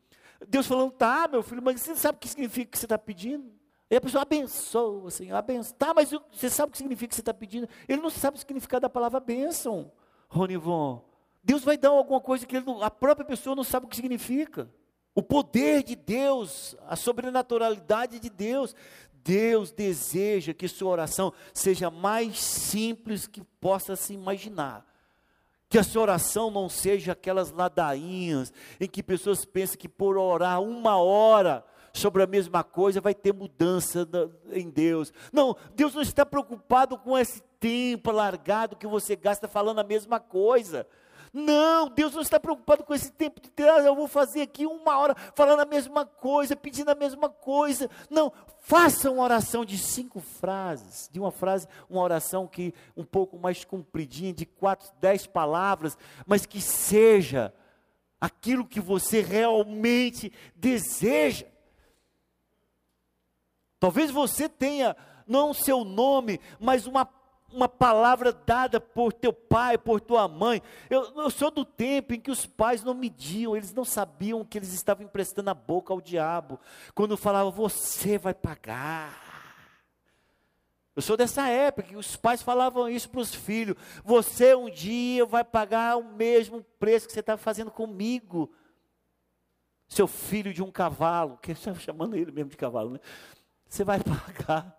Deus 0.47 0.67
falando, 0.67 0.91
tá, 0.91 1.27
meu 1.27 1.41
filho, 1.41 1.61
mas 1.63 1.81
você 1.81 1.95
sabe 1.95 2.17
o 2.17 2.19
que 2.19 2.27
significa 2.27 2.71
que 2.71 2.77
você 2.77 2.85
está 2.85 2.97
pedindo? 2.97 3.56
E 3.89 3.95
a 3.95 4.01
pessoa 4.01 4.23
abençoa, 4.23 5.09
Senhor, 5.09 5.35
abençoa. 5.35 5.75
Tá, 5.77 5.93
mas 5.93 6.11
você 6.31 6.49
sabe 6.49 6.69
o 6.69 6.71
que 6.71 6.77
significa 6.77 7.07
que 7.09 7.15
você 7.15 7.21
está 7.21 7.33
pedindo? 7.33 7.69
Ele 7.87 8.01
não 8.01 8.09
sabe 8.09 8.35
o 8.35 8.39
significado 8.39 8.81
da 8.81 8.89
palavra 8.89 9.19
bênção, 9.19 9.91
Ronivon. 10.27 11.01
Deus 11.41 11.63
vai 11.63 11.77
dar 11.77 11.89
alguma 11.89 12.19
coisa 12.19 12.45
que 12.45 12.57
ele, 12.57 12.65
a 12.81 12.91
própria 12.91 13.25
pessoa 13.25 13.55
não 13.55 13.63
sabe 13.63 13.85
o 13.85 13.89
que 13.89 13.95
significa. 13.95 14.69
O 15.15 15.23
poder 15.23 15.81
de 15.81 15.95
Deus, 15.95 16.75
a 16.85 16.95
sobrenaturalidade 16.95 18.19
de 18.19 18.29
Deus. 18.29 18.75
Deus 19.23 19.71
deseja 19.71 20.53
que 20.53 20.67
sua 20.67 20.91
oração 20.91 21.33
seja 21.53 21.89
mais 21.89 22.39
simples 22.39 23.25
que 23.25 23.41
possa 23.59 23.95
se 23.95 24.13
imaginar. 24.13 24.85
Que 25.69 25.77
a 25.77 25.83
sua 25.83 26.03
oração 26.03 26.51
não 26.51 26.69
seja 26.69 27.13
aquelas 27.13 27.51
ladainhas 27.51 28.53
em 28.79 28.87
que 28.87 29.01
pessoas 29.01 29.43
pensam 29.43 29.77
que 29.77 29.89
por 29.89 30.17
orar 30.17 30.61
uma 30.61 30.97
hora 30.97 31.65
sobre 31.97 32.23
a 32.23 32.27
mesma 32.27 32.63
coisa 32.63 33.01
vai 33.01 33.13
ter 33.13 33.33
mudança 33.33 34.07
em 34.51 34.69
Deus. 34.69 35.11
Não, 35.31 35.55
Deus 35.75 35.93
não 35.93 36.01
está 36.01 36.25
preocupado 36.25 36.97
com 36.97 37.17
esse 37.17 37.41
tempo 37.59 38.09
alargado 38.09 38.75
que 38.75 38.87
você 38.87 39.15
gasta 39.15 39.47
falando 39.47 39.79
a 39.79 39.83
mesma 39.83 40.19
coisa. 40.19 40.87
Não, 41.33 41.89
Deus 41.89 42.13
não 42.13 42.21
está 42.21 42.39
preocupado 42.39 42.83
com 42.83 42.93
esse 42.93 43.11
tempo 43.11 43.41
de 43.41 43.49
ah, 43.63 43.79
eu 43.79 43.95
vou 43.95 44.07
fazer 44.07 44.41
aqui 44.41 44.65
uma 44.65 44.97
hora 44.97 45.15
falando 45.35 45.59
a 45.59 45.65
mesma 45.65 46.05
coisa, 46.05 46.55
pedindo 46.55 46.89
a 46.89 46.95
mesma 46.95 47.29
coisa. 47.29 47.89
Não, 48.09 48.31
faça 48.59 49.11
uma 49.11 49.23
oração 49.23 49.65
de 49.65 49.77
cinco 49.77 50.19
frases, 50.19 51.09
de 51.11 51.19
uma 51.19 51.31
frase, 51.31 51.67
uma 51.89 52.01
oração 52.01 52.47
que 52.47 52.73
um 52.95 53.03
pouco 53.03 53.37
mais 53.37 53.63
compridinha, 53.65 54.33
de 54.33 54.45
quatro, 54.45 54.89
dez 54.99 55.27
palavras, 55.27 55.97
mas 56.25 56.45
que 56.45 56.61
seja 56.61 57.53
aquilo 58.19 58.65
que 58.65 58.79
você 58.79 59.21
realmente 59.21 60.31
deseja. 60.55 61.45
Talvez 63.79 64.11
você 64.11 64.49
tenha 64.49 64.95
não 65.27 65.53
seu 65.53 65.83
nome, 65.83 66.39
mas 66.59 66.87
uma 66.87 67.07
uma 67.51 67.69
palavra 67.69 68.33
dada 68.33 68.79
por 68.79 69.13
teu 69.13 69.31
pai, 69.31 69.77
por 69.77 70.01
tua 70.01 70.27
mãe. 70.27 70.61
Eu, 70.89 71.03
eu, 71.15 71.29
sou 71.29 71.49
do 71.49 71.63
tempo 71.63 72.13
em 72.13 72.19
que 72.19 72.31
os 72.31 72.45
pais 72.45 72.83
não 72.83 72.93
mediam, 72.93 73.55
eles 73.55 73.73
não 73.73 73.85
sabiam 73.85 74.43
que 74.43 74.57
eles 74.57 74.73
estavam 74.73 75.05
emprestando 75.05 75.49
a 75.49 75.53
boca 75.53 75.93
ao 75.93 76.01
diabo. 76.01 76.59
Quando 76.93 77.15
falavam, 77.15 77.51
você 77.51 78.17
vai 78.17 78.33
pagar. 78.33 79.27
Eu 80.95 81.01
sou 81.01 81.15
dessa 81.15 81.47
época 81.47 81.89
que 81.89 81.95
os 81.95 82.15
pais 82.15 82.41
falavam 82.41 82.89
isso 82.89 83.09
para 83.09 83.21
os 83.21 83.33
filhos: 83.33 83.77
você 84.03 84.55
um 84.55 84.69
dia 84.69 85.25
vai 85.25 85.43
pagar 85.43 85.97
o 85.97 86.03
mesmo 86.03 86.63
preço 86.79 87.07
que 87.07 87.13
você 87.13 87.19
está 87.19 87.37
fazendo 87.37 87.71
comigo. 87.71 88.51
Seu 89.87 90.05
filho 90.05 90.53
de 90.53 90.61
um 90.61 90.69
cavalo, 90.69 91.37
que 91.37 91.53
está 91.53 91.73
chamando 91.75 92.17
ele 92.17 92.29
mesmo 92.29 92.49
de 92.49 92.57
cavalo, 92.57 92.89
né? 92.89 92.99
Você 93.69 93.83
vai 93.83 93.99
pagar. 93.99 94.77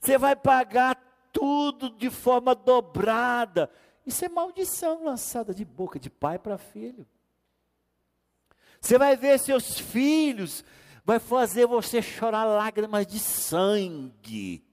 Você 0.00 0.16
vai 0.16 0.34
pagar 0.34 0.96
tudo 1.32 1.90
de 1.90 2.10
forma 2.10 2.54
dobrada. 2.54 3.70
Isso 4.06 4.24
é 4.24 4.28
maldição 4.28 5.04
lançada 5.04 5.54
de 5.54 5.64
boca 5.64 5.98
de 5.98 6.10
pai 6.10 6.38
para 6.38 6.58
filho. 6.58 7.06
Você 8.80 8.96
vai 8.96 9.16
ver 9.16 9.38
seus 9.38 9.78
filhos, 9.78 10.64
vai 11.04 11.18
fazer 11.18 11.66
você 11.66 12.00
chorar 12.00 12.44
lágrimas 12.44 13.06
de 13.06 13.18
sangue. 13.18 14.64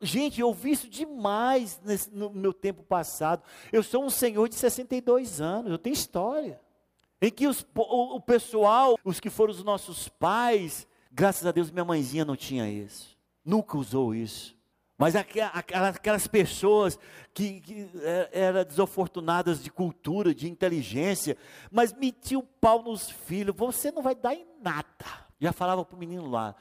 Gente, 0.00 0.40
eu 0.40 0.52
vi 0.52 0.72
isso 0.72 0.88
demais 0.88 1.80
nesse, 1.84 2.10
no 2.10 2.30
meu 2.30 2.52
tempo 2.52 2.82
passado. 2.82 3.42
Eu 3.70 3.82
sou 3.82 4.04
um 4.04 4.10
senhor 4.10 4.48
de 4.48 4.54
62 4.54 5.40
anos, 5.40 5.70
eu 5.70 5.78
tenho 5.78 5.94
história. 5.94 6.63
Em 7.24 7.30
que 7.30 7.46
os, 7.46 7.66
o, 7.74 8.16
o 8.16 8.20
pessoal, 8.20 8.98
os 9.04 9.20
que 9.20 9.30
foram 9.30 9.52
os 9.52 9.64
nossos 9.64 10.08
pais, 10.08 10.86
graças 11.10 11.46
a 11.46 11.52
Deus 11.52 11.70
minha 11.70 11.84
mãezinha 11.84 12.24
não 12.24 12.36
tinha 12.36 12.68
isso 12.68 13.14
nunca 13.44 13.76
usou 13.76 14.14
isso. 14.14 14.54
Mas 14.96 15.14
aquelas 15.16 16.26
pessoas 16.28 16.98
que, 17.34 17.60
que 17.60 17.90
é, 18.00 18.30
eram 18.32 18.64
desafortunadas 18.64 19.62
de 19.62 19.70
cultura, 19.70 20.32
de 20.32 20.48
inteligência, 20.48 21.36
mas 21.70 21.92
metiam 21.92 22.40
o 22.40 22.46
pau 22.46 22.82
nos 22.82 23.10
filhos, 23.10 23.54
você 23.56 23.90
não 23.90 24.02
vai 24.02 24.14
dar 24.14 24.34
em 24.34 24.46
nada. 24.62 25.24
Já 25.40 25.52
falava 25.52 25.84
para 25.84 25.96
o 25.96 25.98
menino 25.98 26.30
lá, 26.30 26.54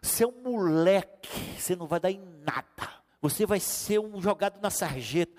seu 0.00 0.32
moleque, 0.32 1.28
você 1.58 1.76
não 1.76 1.86
vai 1.86 2.00
dar 2.00 2.10
em 2.10 2.24
nada. 2.42 2.96
Você 3.20 3.44
vai 3.44 3.60
ser 3.60 3.98
um 3.98 4.20
jogado 4.20 4.60
na 4.60 4.70
sarjeta. 4.70 5.32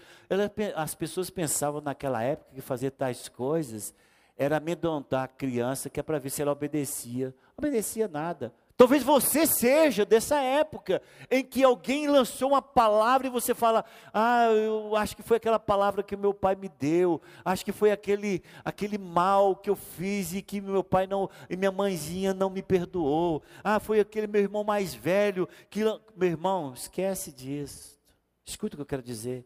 As 0.75 0.93
pessoas 0.93 1.29
pensavam 1.29 1.81
naquela 1.81 2.21
época 2.21 2.53
que 2.53 2.61
fazer 2.61 2.91
tais 2.91 3.27
coisas 3.27 3.93
era 4.37 4.57
amedrontar 4.57 5.23
a 5.23 5.27
criança, 5.27 5.89
que 5.89 5.99
é 5.99 6.03
para 6.03 6.19
ver 6.19 6.29
se 6.29 6.41
ela 6.41 6.51
obedecia. 6.51 7.33
Obedecia 7.57 8.07
nada. 8.07 8.53
Talvez 8.77 9.01
você 9.01 9.47
seja 9.47 10.05
dessa 10.05 10.39
época 10.39 11.01
em 11.31 11.43
que 11.43 11.63
alguém 11.63 12.07
lançou 12.07 12.49
uma 12.49 12.61
palavra 12.61 13.25
e 13.25 13.31
você 13.31 13.55
fala: 13.55 13.83
"Ah, 14.13 14.45
eu 14.51 14.95
acho 14.95 15.15
que 15.15 15.23
foi 15.23 15.37
aquela 15.37 15.57
palavra 15.57 16.03
que 16.03 16.15
meu 16.15 16.31
pai 16.31 16.55
me 16.55 16.69
deu, 16.69 17.19
acho 17.43 17.65
que 17.65 17.71
foi 17.71 17.91
aquele 17.91 18.43
aquele 18.63 18.99
mal 18.99 19.55
que 19.55 19.67
eu 19.67 19.75
fiz 19.75 20.31
e 20.33 20.43
que 20.43 20.61
meu 20.61 20.83
pai 20.83 21.07
não 21.07 21.27
e 21.49 21.57
minha 21.57 21.71
mãezinha 21.71 22.35
não 22.35 22.51
me 22.51 22.61
perdoou. 22.61 23.41
Ah, 23.63 23.79
foi 23.79 23.99
aquele 23.99 24.27
meu 24.27 24.41
irmão 24.41 24.63
mais 24.63 24.93
velho 24.93 25.49
que 25.71 25.83
meu 26.15 26.29
irmão, 26.29 26.73
esquece 26.75 27.31
disso. 27.31 27.97
Escuta 28.45 28.75
o 28.75 28.77
que 28.77 28.81
eu 28.83 28.85
quero 28.85 29.01
dizer. 29.01 29.43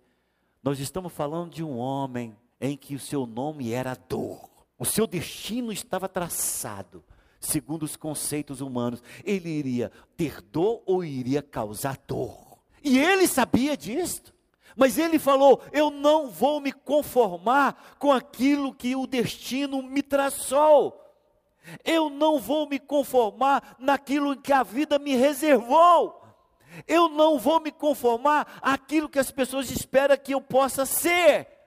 Nós 0.62 0.77
estamos 0.77 1.13
falando 1.13 1.51
de 1.51 1.63
um 1.63 1.77
homem 1.77 2.36
em 2.60 2.75
que 2.75 2.95
o 2.95 2.99
seu 2.99 3.25
nome 3.25 3.71
era 3.71 3.95
dor. 3.95 4.50
O 4.81 4.85
seu 4.85 5.05
destino 5.05 5.71
estava 5.71 6.09
traçado 6.09 7.03
segundo 7.39 7.83
os 7.83 7.95
conceitos 7.95 8.61
humanos, 8.61 9.03
ele 9.23 9.47
iria 9.47 9.91
ter 10.17 10.41
dor 10.41 10.81
ou 10.87 11.03
iria 11.03 11.43
causar 11.43 11.99
dor. 12.07 12.57
E 12.83 12.97
ele 12.97 13.27
sabia 13.27 13.77
disso. 13.77 14.33
Mas 14.75 14.97
ele 14.97 15.19
falou: 15.19 15.61
Eu 15.71 15.91
não 15.91 16.31
vou 16.31 16.59
me 16.59 16.71
conformar 16.71 17.95
com 17.99 18.11
aquilo 18.11 18.73
que 18.73 18.95
o 18.95 19.05
destino 19.05 19.83
me 19.83 20.01
traçou. 20.01 20.99
Eu 21.85 22.09
não 22.09 22.39
vou 22.39 22.67
me 22.67 22.79
conformar 22.79 23.75
naquilo 23.77 24.35
que 24.35 24.51
a 24.51 24.63
vida 24.63 24.97
me 24.97 25.15
reservou. 25.15 26.23
Eu 26.87 27.07
não 27.07 27.37
vou 27.37 27.59
me 27.59 27.71
conformar 27.71 28.57
aquilo 28.63 29.07
que 29.07 29.19
as 29.19 29.29
pessoas 29.29 29.69
esperam 29.69 30.17
que 30.17 30.33
eu 30.33 30.41
possa 30.41 30.87
ser. 30.87 31.61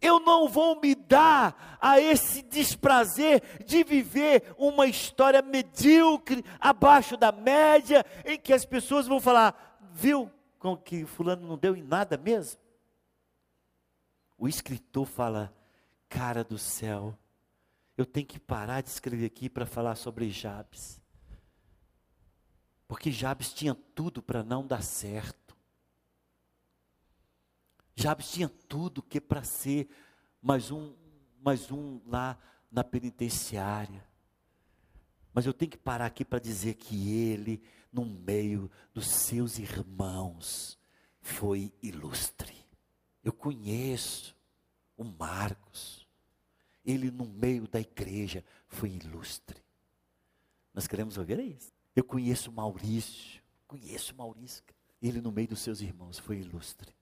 Eu 0.00 0.20
não 0.20 0.48
vou 0.48 0.80
me 0.80 0.94
dar 0.94 1.78
a 1.80 2.00
esse 2.00 2.42
desprazer 2.42 3.42
de 3.64 3.82
viver 3.82 4.54
uma 4.56 4.86
história 4.86 5.42
medíocre, 5.42 6.44
abaixo 6.60 7.16
da 7.16 7.32
média, 7.32 8.04
em 8.24 8.38
que 8.38 8.52
as 8.52 8.64
pessoas 8.64 9.06
vão 9.06 9.20
falar: 9.20 9.78
viu 9.92 10.30
com 10.58 10.76
que 10.76 11.04
Fulano 11.04 11.46
não 11.46 11.58
deu 11.58 11.76
em 11.76 11.82
nada 11.82 12.16
mesmo? 12.16 12.60
O 14.38 14.48
escritor 14.48 15.06
fala: 15.06 15.54
cara 16.08 16.44
do 16.44 16.58
céu, 16.58 17.16
eu 17.96 18.06
tenho 18.06 18.26
que 18.26 18.38
parar 18.38 18.80
de 18.80 18.88
escrever 18.88 19.26
aqui 19.26 19.48
para 19.48 19.66
falar 19.66 19.96
sobre 19.96 20.30
Jabes. 20.30 21.00
Porque 22.86 23.10
Jabes 23.10 23.52
tinha 23.52 23.74
tudo 23.94 24.22
para 24.22 24.42
não 24.42 24.66
dar 24.66 24.82
certo. 24.82 25.41
Jabes 27.94 28.30
tinha 28.30 28.48
tudo 28.48 29.02
que 29.02 29.20
para 29.20 29.42
ser 29.42 29.88
mais 30.40 30.70
um, 30.70 30.94
mais 31.40 31.70
um 31.70 32.00
lá 32.06 32.38
na 32.70 32.82
penitenciária. 32.82 34.04
Mas 35.32 35.46
eu 35.46 35.52
tenho 35.52 35.70
que 35.70 35.78
parar 35.78 36.06
aqui 36.06 36.24
para 36.24 36.38
dizer 36.38 36.74
que 36.74 37.10
ele, 37.12 37.62
no 37.92 38.04
meio 38.04 38.70
dos 38.92 39.08
seus 39.08 39.58
irmãos, 39.58 40.78
foi 41.20 41.72
ilustre. 41.82 42.54
Eu 43.22 43.32
conheço 43.32 44.36
o 44.96 45.04
Marcos. 45.04 46.06
Ele, 46.84 47.10
no 47.10 47.26
meio 47.26 47.68
da 47.68 47.80
igreja, 47.80 48.44
foi 48.66 48.90
ilustre. 48.90 49.62
Nós 50.74 50.86
queremos 50.86 51.16
ouvir 51.16 51.38
isso. 51.38 51.72
Eu 51.94 52.04
conheço 52.04 52.50
o 52.50 52.52
Maurício 52.52 53.42
conheço 53.72 54.14
Maurício. 54.14 54.62
Ele, 55.00 55.20
no 55.20 55.32
meio 55.32 55.48
dos 55.48 55.60
seus 55.60 55.80
irmãos, 55.80 56.18
foi 56.18 56.38
ilustre. 56.38 56.94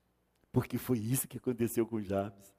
Porque 0.52 0.78
foi 0.78 0.98
isso 0.98 1.28
que 1.28 1.38
aconteceu 1.38 1.86
com 1.86 2.00
Jabes. 2.00 2.52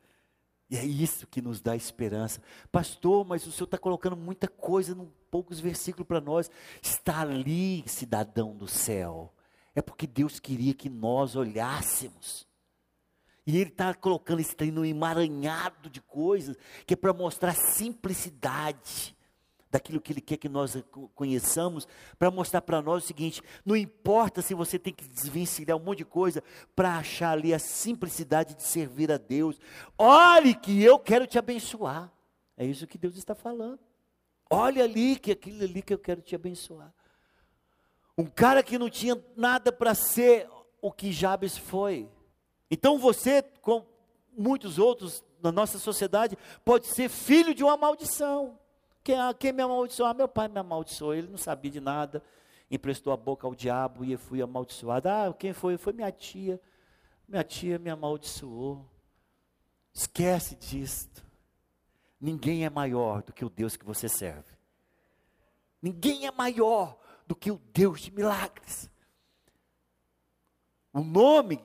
E 0.70 0.78
é 0.78 0.86
isso 0.86 1.28
que 1.28 1.42
nos 1.42 1.60
dá 1.60 1.76
esperança. 1.76 2.42
Pastor, 2.72 3.26
mas 3.26 3.46
o 3.46 3.52
senhor 3.52 3.66
está 3.66 3.78
colocando 3.78 4.16
muita 4.16 4.48
coisa 4.48 4.94
em 4.94 5.12
poucos 5.30 5.60
versículos 5.60 6.08
para 6.08 6.22
nós. 6.22 6.50
Está 6.82 7.22
ali, 7.22 7.84
cidadão 7.86 8.56
do 8.56 8.68
céu. 8.68 9.34
É 9.76 9.82
porque 9.82 10.08
Deus 10.08 10.40
queria 10.40 10.74
que 10.74 10.90
nós 10.90 11.36
olhássemos. 11.36 12.48
E 13.46 13.58
Ele 13.58 13.70
está 13.70 13.94
colocando 13.94 14.40
esse 14.40 14.56
treino 14.56 14.86
emaranhado 14.86 15.90
de 15.90 16.00
coisas, 16.00 16.56
que 16.86 16.94
é 16.94 16.98
para 16.98 17.12
mostrar 17.12 17.54
simplicidade 17.54 19.16
daquilo 19.72 20.02
que 20.02 20.12
Ele 20.12 20.22
quer 20.22 20.38
que 20.38 20.50
nós 20.50 20.78
conheçamos, 21.16 21.88
para 22.20 22.30
mostrar 22.30 22.62
para 22.62 22.82
nós 22.82 23.04
o 23.04 23.08
seguinte: 23.08 23.42
não 23.66 23.76
importa 23.76 24.42
se 24.42 24.54
você 24.54 24.78
tem 24.78 24.94
que 24.94 25.08
desvencilhar 25.08 25.78
um 25.78 25.84
monte 25.84 26.00
de 26.00 26.06
coisa 26.06 26.44
para 26.76 26.98
achar 26.98 27.32
ali 27.32 27.54
a 27.54 27.60
simplicidade 27.60 28.54
de 28.54 28.64
servir 28.64 29.12
a 29.12 29.18
Deus. 29.18 29.60
Olhe 29.98 30.54
que 30.54 30.84
eu 30.84 31.00
quero 31.00 31.26
te 31.26 31.40
abençoar. 31.40 32.12
É 32.58 32.66
isso 32.66 32.86
que 32.86 32.98
Deus 32.98 33.16
está 33.16 33.34
falando. 33.34 33.80
Olha 34.50 34.84
ali 34.84 35.18
que 35.18 35.32
aquilo 35.32 35.64
ali 35.64 35.82
que 35.82 35.94
eu 35.94 36.00
quero 36.00 36.22
te 36.22 36.36
abençoar. 36.36 36.94
Um 38.18 38.26
cara 38.26 38.62
que 38.62 38.78
não 38.78 38.90
tinha 38.90 39.20
nada 39.36 39.72
para 39.72 39.96
ser 39.96 40.50
o 40.82 40.92
que 40.92 41.12
Jabes 41.12 41.58
foi. 41.58 42.10
Então 42.70 43.00
você, 43.00 43.42
com 43.62 43.86
muitos 44.38 44.78
outros 44.78 45.24
na 45.42 45.52
nossa 45.52 45.80
sociedade, 45.80 46.38
pode 46.66 46.88
ser 46.88 47.10
filho 47.10 47.56
de 47.56 47.64
uma 47.64 47.78
maldição. 47.78 48.60
Quem, 49.04 49.18
quem 49.40 49.52
me 49.52 49.64
amaldiçoou? 49.64 50.10
Ah, 50.10 50.14
meu 50.14 50.28
pai 50.28 50.48
me 50.48 50.60
amaldiçoou, 50.60 51.14
ele 51.14 51.28
não 51.28 51.38
sabia 51.38 51.72
de 51.72 51.80
nada, 51.80 52.24
emprestou 52.70 53.12
a 53.12 53.18
boca 53.18 53.48
ao 53.48 53.56
diabo 53.56 54.06
e 54.06 54.16
fui 54.18 54.42
amaldiçoado. 54.42 55.10
Ah, 55.10 55.34
quem 55.38 55.54
foi? 55.54 55.78
Foi 55.78 55.94
minha 55.94 56.12
tia. 56.12 56.62
Minha 57.28 57.44
tia 57.44 57.80
me 57.80 57.90
amaldiçoou. 57.90 58.86
Esquece 59.94 60.56
disto. 60.56 61.26
Ninguém 62.20 62.66
é 62.66 62.70
maior 62.70 63.24
do 63.24 63.34
que 63.34 63.44
o 63.44 63.50
Deus 63.50 63.76
que 63.76 63.86
você 63.86 64.08
serve. 64.08 64.56
Ninguém 65.82 66.28
é 66.28 66.32
maior 66.32 66.98
do 67.26 67.36
que 67.36 67.50
o 67.50 67.60
Deus 67.74 68.02
de 68.02 68.12
milagres. 68.12 68.90
O 70.94 71.02
nome 71.02 71.64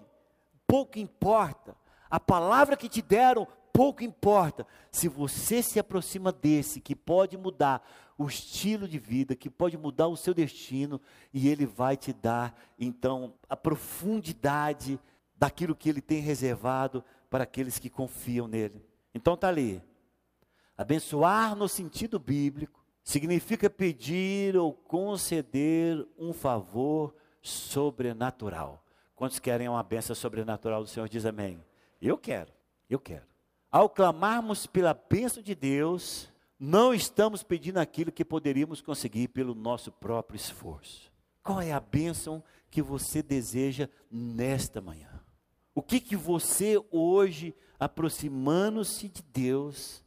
pouco 0.66 0.99
importa. 0.99 1.76
A 2.09 2.18
palavra 2.18 2.76
que 2.76 2.89
te 2.89 3.03
deram 3.03 3.47
pouco 3.77 4.03
importa 4.03 4.66
se 4.91 5.07
você 5.07 5.62
se 5.62 5.79
aproxima 5.79 6.33
desse 6.33 6.81
que 6.81 6.97
pode 6.97 7.37
mudar 7.37 7.87
o 8.16 8.27
estilo 8.27 8.89
de 8.89 8.99
vida, 8.99 9.37
que 9.37 9.51
pode 9.51 9.77
mudar 9.77 10.09
o 10.09 10.16
seu 10.16 10.33
destino, 10.33 10.99
e 11.31 11.47
ele 11.47 11.66
vai 11.66 11.95
te 11.95 12.11
dar 12.11 12.59
então 12.79 13.35
a 13.47 13.55
profundidade 13.55 14.99
daquilo 15.37 15.77
que 15.77 15.91
ele 15.91 16.01
tem 16.01 16.22
reservado 16.22 17.05
para 17.29 17.45
aqueles 17.45 17.79
que 17.79 17.91
confiam 17.91 18.49
nele. 18.49 18.83
Então 19.14 19.37
tá 19.37 19.49
ali. 19.49 19.83
Abençoar 20.79 21.55
no 21.55 21.68
sentido 21.68 22.18
bíblico 22.18 22.83
significa 23.03 23.68
pedir 23.68 24.57
ou 24.57 24.72
conceder 24.72 26.03
um 26.18 26.33
favor 26.33 27.14
sobrenatural. 27.43 28.83
Quantos 29.14 29.39
querem 29.39 29.68
uma 29.68 29.83
benção 29.83 30.16
sobrenatural 30.16 30.83
do 30.83 30.89
Senhor? 30.89 31.11
Diz 31.11 31.27
amém. 31.27 31.62
Eu 32.01 32.16
quero, 32.16 32.53
eu 32.89 32.99
quero. 32.99 33.36
Ao 33.77 33.91
clamarmos 33.91 34.66
pela 34.66 34.95
bênção 34.95 35.43
de 35.43 35.55
Deus, 35.55 36.33
não 36.59 36.95
estamos 36.95 37.43
pedindo 37.43 37.77
aquilo 37.77 38.11
que 38.11 38.24
poderíamos 38.24 38.81
conseguir 38.81 39.29
pelo 39.29 39.55
nosso 39.55 39.93
próprio 39.93 40.35
esforço. 40.35 41.12
Qual 41.43 41.61
é 41.61 41.72
a 41.72 41.79
bênção 41.79 42.43
que 42.70 42.81
você 42.81 43.22
deseja 43.22 43.87
nesta 44.11 44.81
manhã? 44.81 45.20
O 45.74 45.83
que 45.83 46.01
que 46.01 46.16
você 46.16 46.83
hoje, 46.91 47.55
aproximando-se 47.79 49.11
de 49.11 49.22
Deus, 49.22 50.03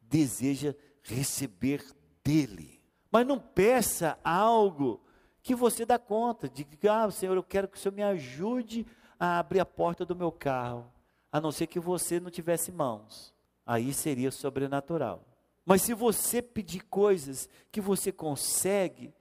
deseja 0.00 0.72
receber 1.02 1.84
dele? 2.22 2.80
Mas 3.10 3.26
não 3.26 3.40
peça 3.40 4.20
algo 4.22 5.02
que 5.42 5.56
você 5.56 5.84
dá 5.84 5.98
conta, 5.98 6.48
que, 6.48 6.86
ah, 6.86 7.10
Senhor, 7.10 7.34
eu 7.34 7.42
quero 7.42 7.66
que 7.66 7.76
o 7.76 7.80
Senhor 7.80 7.92
me 7.92 8.04
ajude 8.04 8.86
a 9.18 9.40
abrir 9.40 9.58
a 9.58 9.66
porta 9.66 10.06
do 10.06 10.14
meu 10.14 10.30
carro 10.30 10.86
a 11.32 11.40
não 11.40 11.52
ser 11.52 11.66
que 11.66 11.78
você 11.78 12.18
não 12.18 12.30
tivesse 12.30 12.72
mãos. 12.72 13.34
Aí 13.64 13.92
seria 13.92 14.30
sobrenatural. 14.30 15.24
Mas 15.64 15.82
se 15.82 15.94
você 15.94 16.42
pedir 16.42 16.80
coisas 16.80 17.48
que 17.70 17.80
você 17.80 18.10
consegue, 18.10 19.12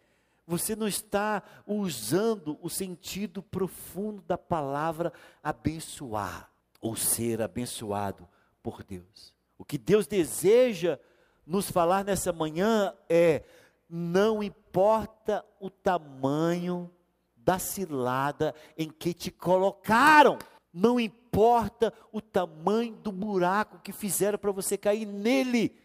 você 0.47 0.75
não 0.75 0.87
está 0.87 1.43
usando 1.67 2.57
o 2.61 2.69
sentido 2.69 3.43
profundo 3.43 4.23
da 4.23 4.37
palavra 4.37 5.13
abençoar, 5.43 6.49
ou 6.81 6.95
ser 6.95 7.41
abençoado 7.41 8.27
por 8.63 8.83
Deus. 8.83 9.35
O 9.57 9.63
que 9.63 9.77
Deus 9.77 10.07
deseja 10.07 10.97
nos 11.45 11.69
falar 11.69 12.03
nessa 12.03 12.33
manhã 12.33 12.95
é: 13.07 13.43
não 13.87 14.41
importa 14.41 15.45
o 15.59 15.69
tamanho 15.69 16.89
da 17.35 17.59
cilada 17.59 18.55
em 18.77 18.89
que 18.89 19.13
te 19.13 19.29
colocaram, 19.29 20.39
não 20.73 20.99
importa 20.99 21.18
importa 21.29 21.93
o 22.11 22.19
tamanho 22.19 22.95
do 22.95 23.11
buraco 23.11 23.79
que 23.79 23.91
fizeram 23.91 24.39
para 24.39 24.51
você 24.51 24.75
cair 24.75 25.05
nele, 25.05 25.75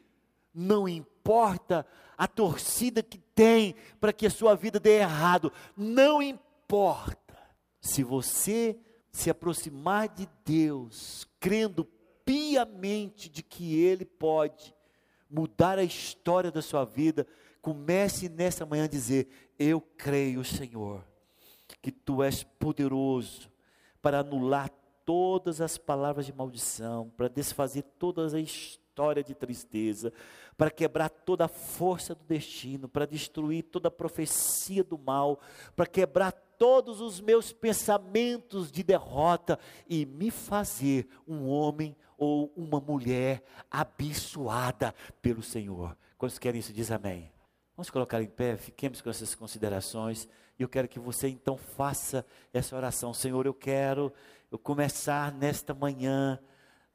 não 0.55 0.89
importa 0.89 1.87
a 2.17 2.27
torcida 2.27 3.03
que 3.03 3.19
tem 3.19 3.75
para 4.01 4.13
que 4.13 4.27
a 4.27 4.31
sua 4.31 4.55
vida 4.55 4.81
dê 4.81 5.01
errado, 5.01 5.53
não 5.77 6.23
importa. 6.23 7.37
Se 7.79 8.03
você 8.03 8.79
se 9.13 9.29
aproximar 9.29 10.09
de 10.09 10.27
Deus, 10.45 11.29
crendo 11.39 11.85
piamente 12.25 13.29
de 13.29 13.43
que 13.43 13.79
Ele 13.79 14.07
pode 14.07 14.75
mudar 15.29 15.79
a 15.79 15.85
história 15.85 16.51
da 16.51 16.63
sua 16.63 16.85
vida, 16.85 17.27
comece 17.61 18.31
nessa 18.31 18.65
manhã 18.65 18.85
a 18.85 18.89
dizer: 18.89 19.29
Eu 19.59 19.81
creio, 19.81 20.43
Senhor, 20.43 21.05
que 21.83 21.93
Tu 21.93 22.23
és 22.23 22.43
poderoso 22.43 23.51
para 24.01 24.21
anular 24.21 24.71
todas 25.05 25.61
as 25.61 25.77
palavras 25.77 26.27
de 26.27 26.33
maldição, 26.33 27.11
para 27.17 27.29
desfazer 27.29 27.83
toda 27.99 28.37
a 28.37 28.41
história 28.41 29.23
de 29.23 29.35
tristeza, 29.35 30.13
para 30.57 30.71
quebrar 30.71 31.11
toda 31.11 31.45
a 31.45 31.49
força 31.49 32.15
do 32.15 32.25
destino, 32.25 32.89
para 32.89 33.07
destruir 33.07 33.65
toda 33.65 33.89
a 33.89 33.91
profecia 33.91 34.85
do 34.85 34.97
mal, 34.97 35.41
para 35.75 35.87
quebrar 35.87 36.33
todos 36.33 37.01
os 37.01 37.21
meus 37.21 37.53
pensamentos 37.53 38.71
de 38.71 38.83
derrota 38.83 39.59
e 39.89 40.07
me 40.07 40.31
fazer 40.31 41.09
um 41.27 41.49
homem 41.49 41.97
ou 42.17 42.53
uma 42.57 42.81
mulher 42.81 43.43
abençoada 43.71 44.95
pelo 45.21 45.43
Senhor. 45.43 45.97
Quantos 46.17 46.39
querem 46.39 46.61
isso? 46.61 46.73
Diz 46.73 46.91
amém. 46.91 47.34
Vamos 47.77 47.91
colocar 47.91 48.23
em 48.23 48.29
pé, 48.29 48.57
fiquemos 48.57 49.01
com 49.01 49.11
essas 49.11 49.35
considerações. 49.35 50.29
E 50.59 50.63
eu 50.63 50.69
quero 50.69 50.87
que 50.87 51.01
você 51.01 51.29
então 51.29 51.57
faça 51.57 52.25
essa 52.53 52.77
oração. 52.77 53.13
Senhor, 53.13 53.45
eu 53.47 53.55
quero 53.55 54.13
eu 54.55 54.59
começar 54.59 55.33
nesta 55.33 55.75
manhã, 55.75 56.39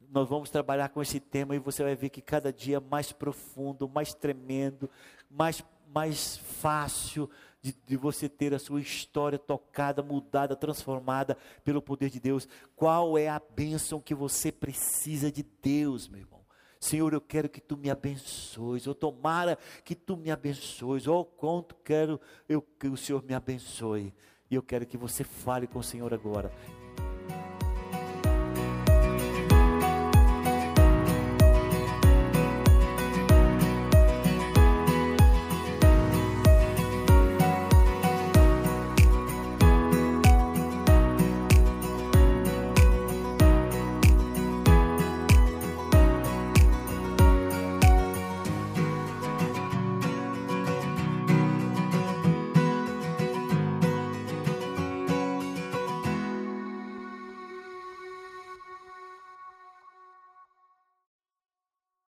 nós 0.10 0.30
vamos 0.30 0.50
trabalhar 0.50 0.88
com 0.88 1.02
esse 1.02 1.20
tema 1.20 1.54
e 1.54 1.60
você 1.60 1.84
vai 1.84 1.94
ver 1.94 2.08
que 2.10 2.22
cada 2.22 2.54
dia 2.54 2.78
é 2.78 2.80
mais 2.80 3.12
profundo, 3.12 3.90
mais 3.90 4.14
tremendo, 4.14 4.90
mais, 5.30 5.62
mais 5.94 6.38
fácil 6.38 7.30
de, 7.62 7.76
de, 7.86 7.98
você 7.98 8.30
ter 8.30 8.54
a 8.54 8.60
sua 8.60 8.80
história 8.80 9.38
tocada, 9.38 10.02
mudada, 10.02 10.56
transformada 10.56 11.38
pelo 11.62 11.82
poder 11.82 12.10
de 12.10 12.22
Deus. 12.22 12.48
Qual 12.78 13.18
é 13.18 13.28
a 13.28 13.42
bênção 13.54 14.00
que 14.00 14.16
você 14.16 14.54
precisa 14.54 15.30
de 15.30 15.44
Deus, 15.62 16.08
meu 16.08 16.22
irmão? 16.22 16.39
Senhor, 16.80 17.14
eu 17.14 17.20
quero 17.20 17.50
que 17.50 17.60
tu 17.60 17.76
me 17.76 17.90
abençoes, 17.90 18.88
ou 18.88 18.96
tomara 18.96 19.58
que 19.84 19.94
tu 19.94 20.16
me 20.16 20.32
abençoes, 20.32 21.08
ou 21.08 21.26
quanto 21.26 21.76
quero 21.84 22.20
eu 22.48 22.62
que 22.62 22.88
o 22.88 22.96
Senhor 22.96 23.22
me 23.22 23.34
abençoe. 23.34 24.14
E 24.50 24.56
eu 24.56 24.64
quero 24.64 24.86
que 24.86 24.98
você 24.98 25.24
fale 25.24 25.68
com 25.68 25.80
o 25.80 25.84
Senhor 25.84 26.14
agora. 26.14 26.52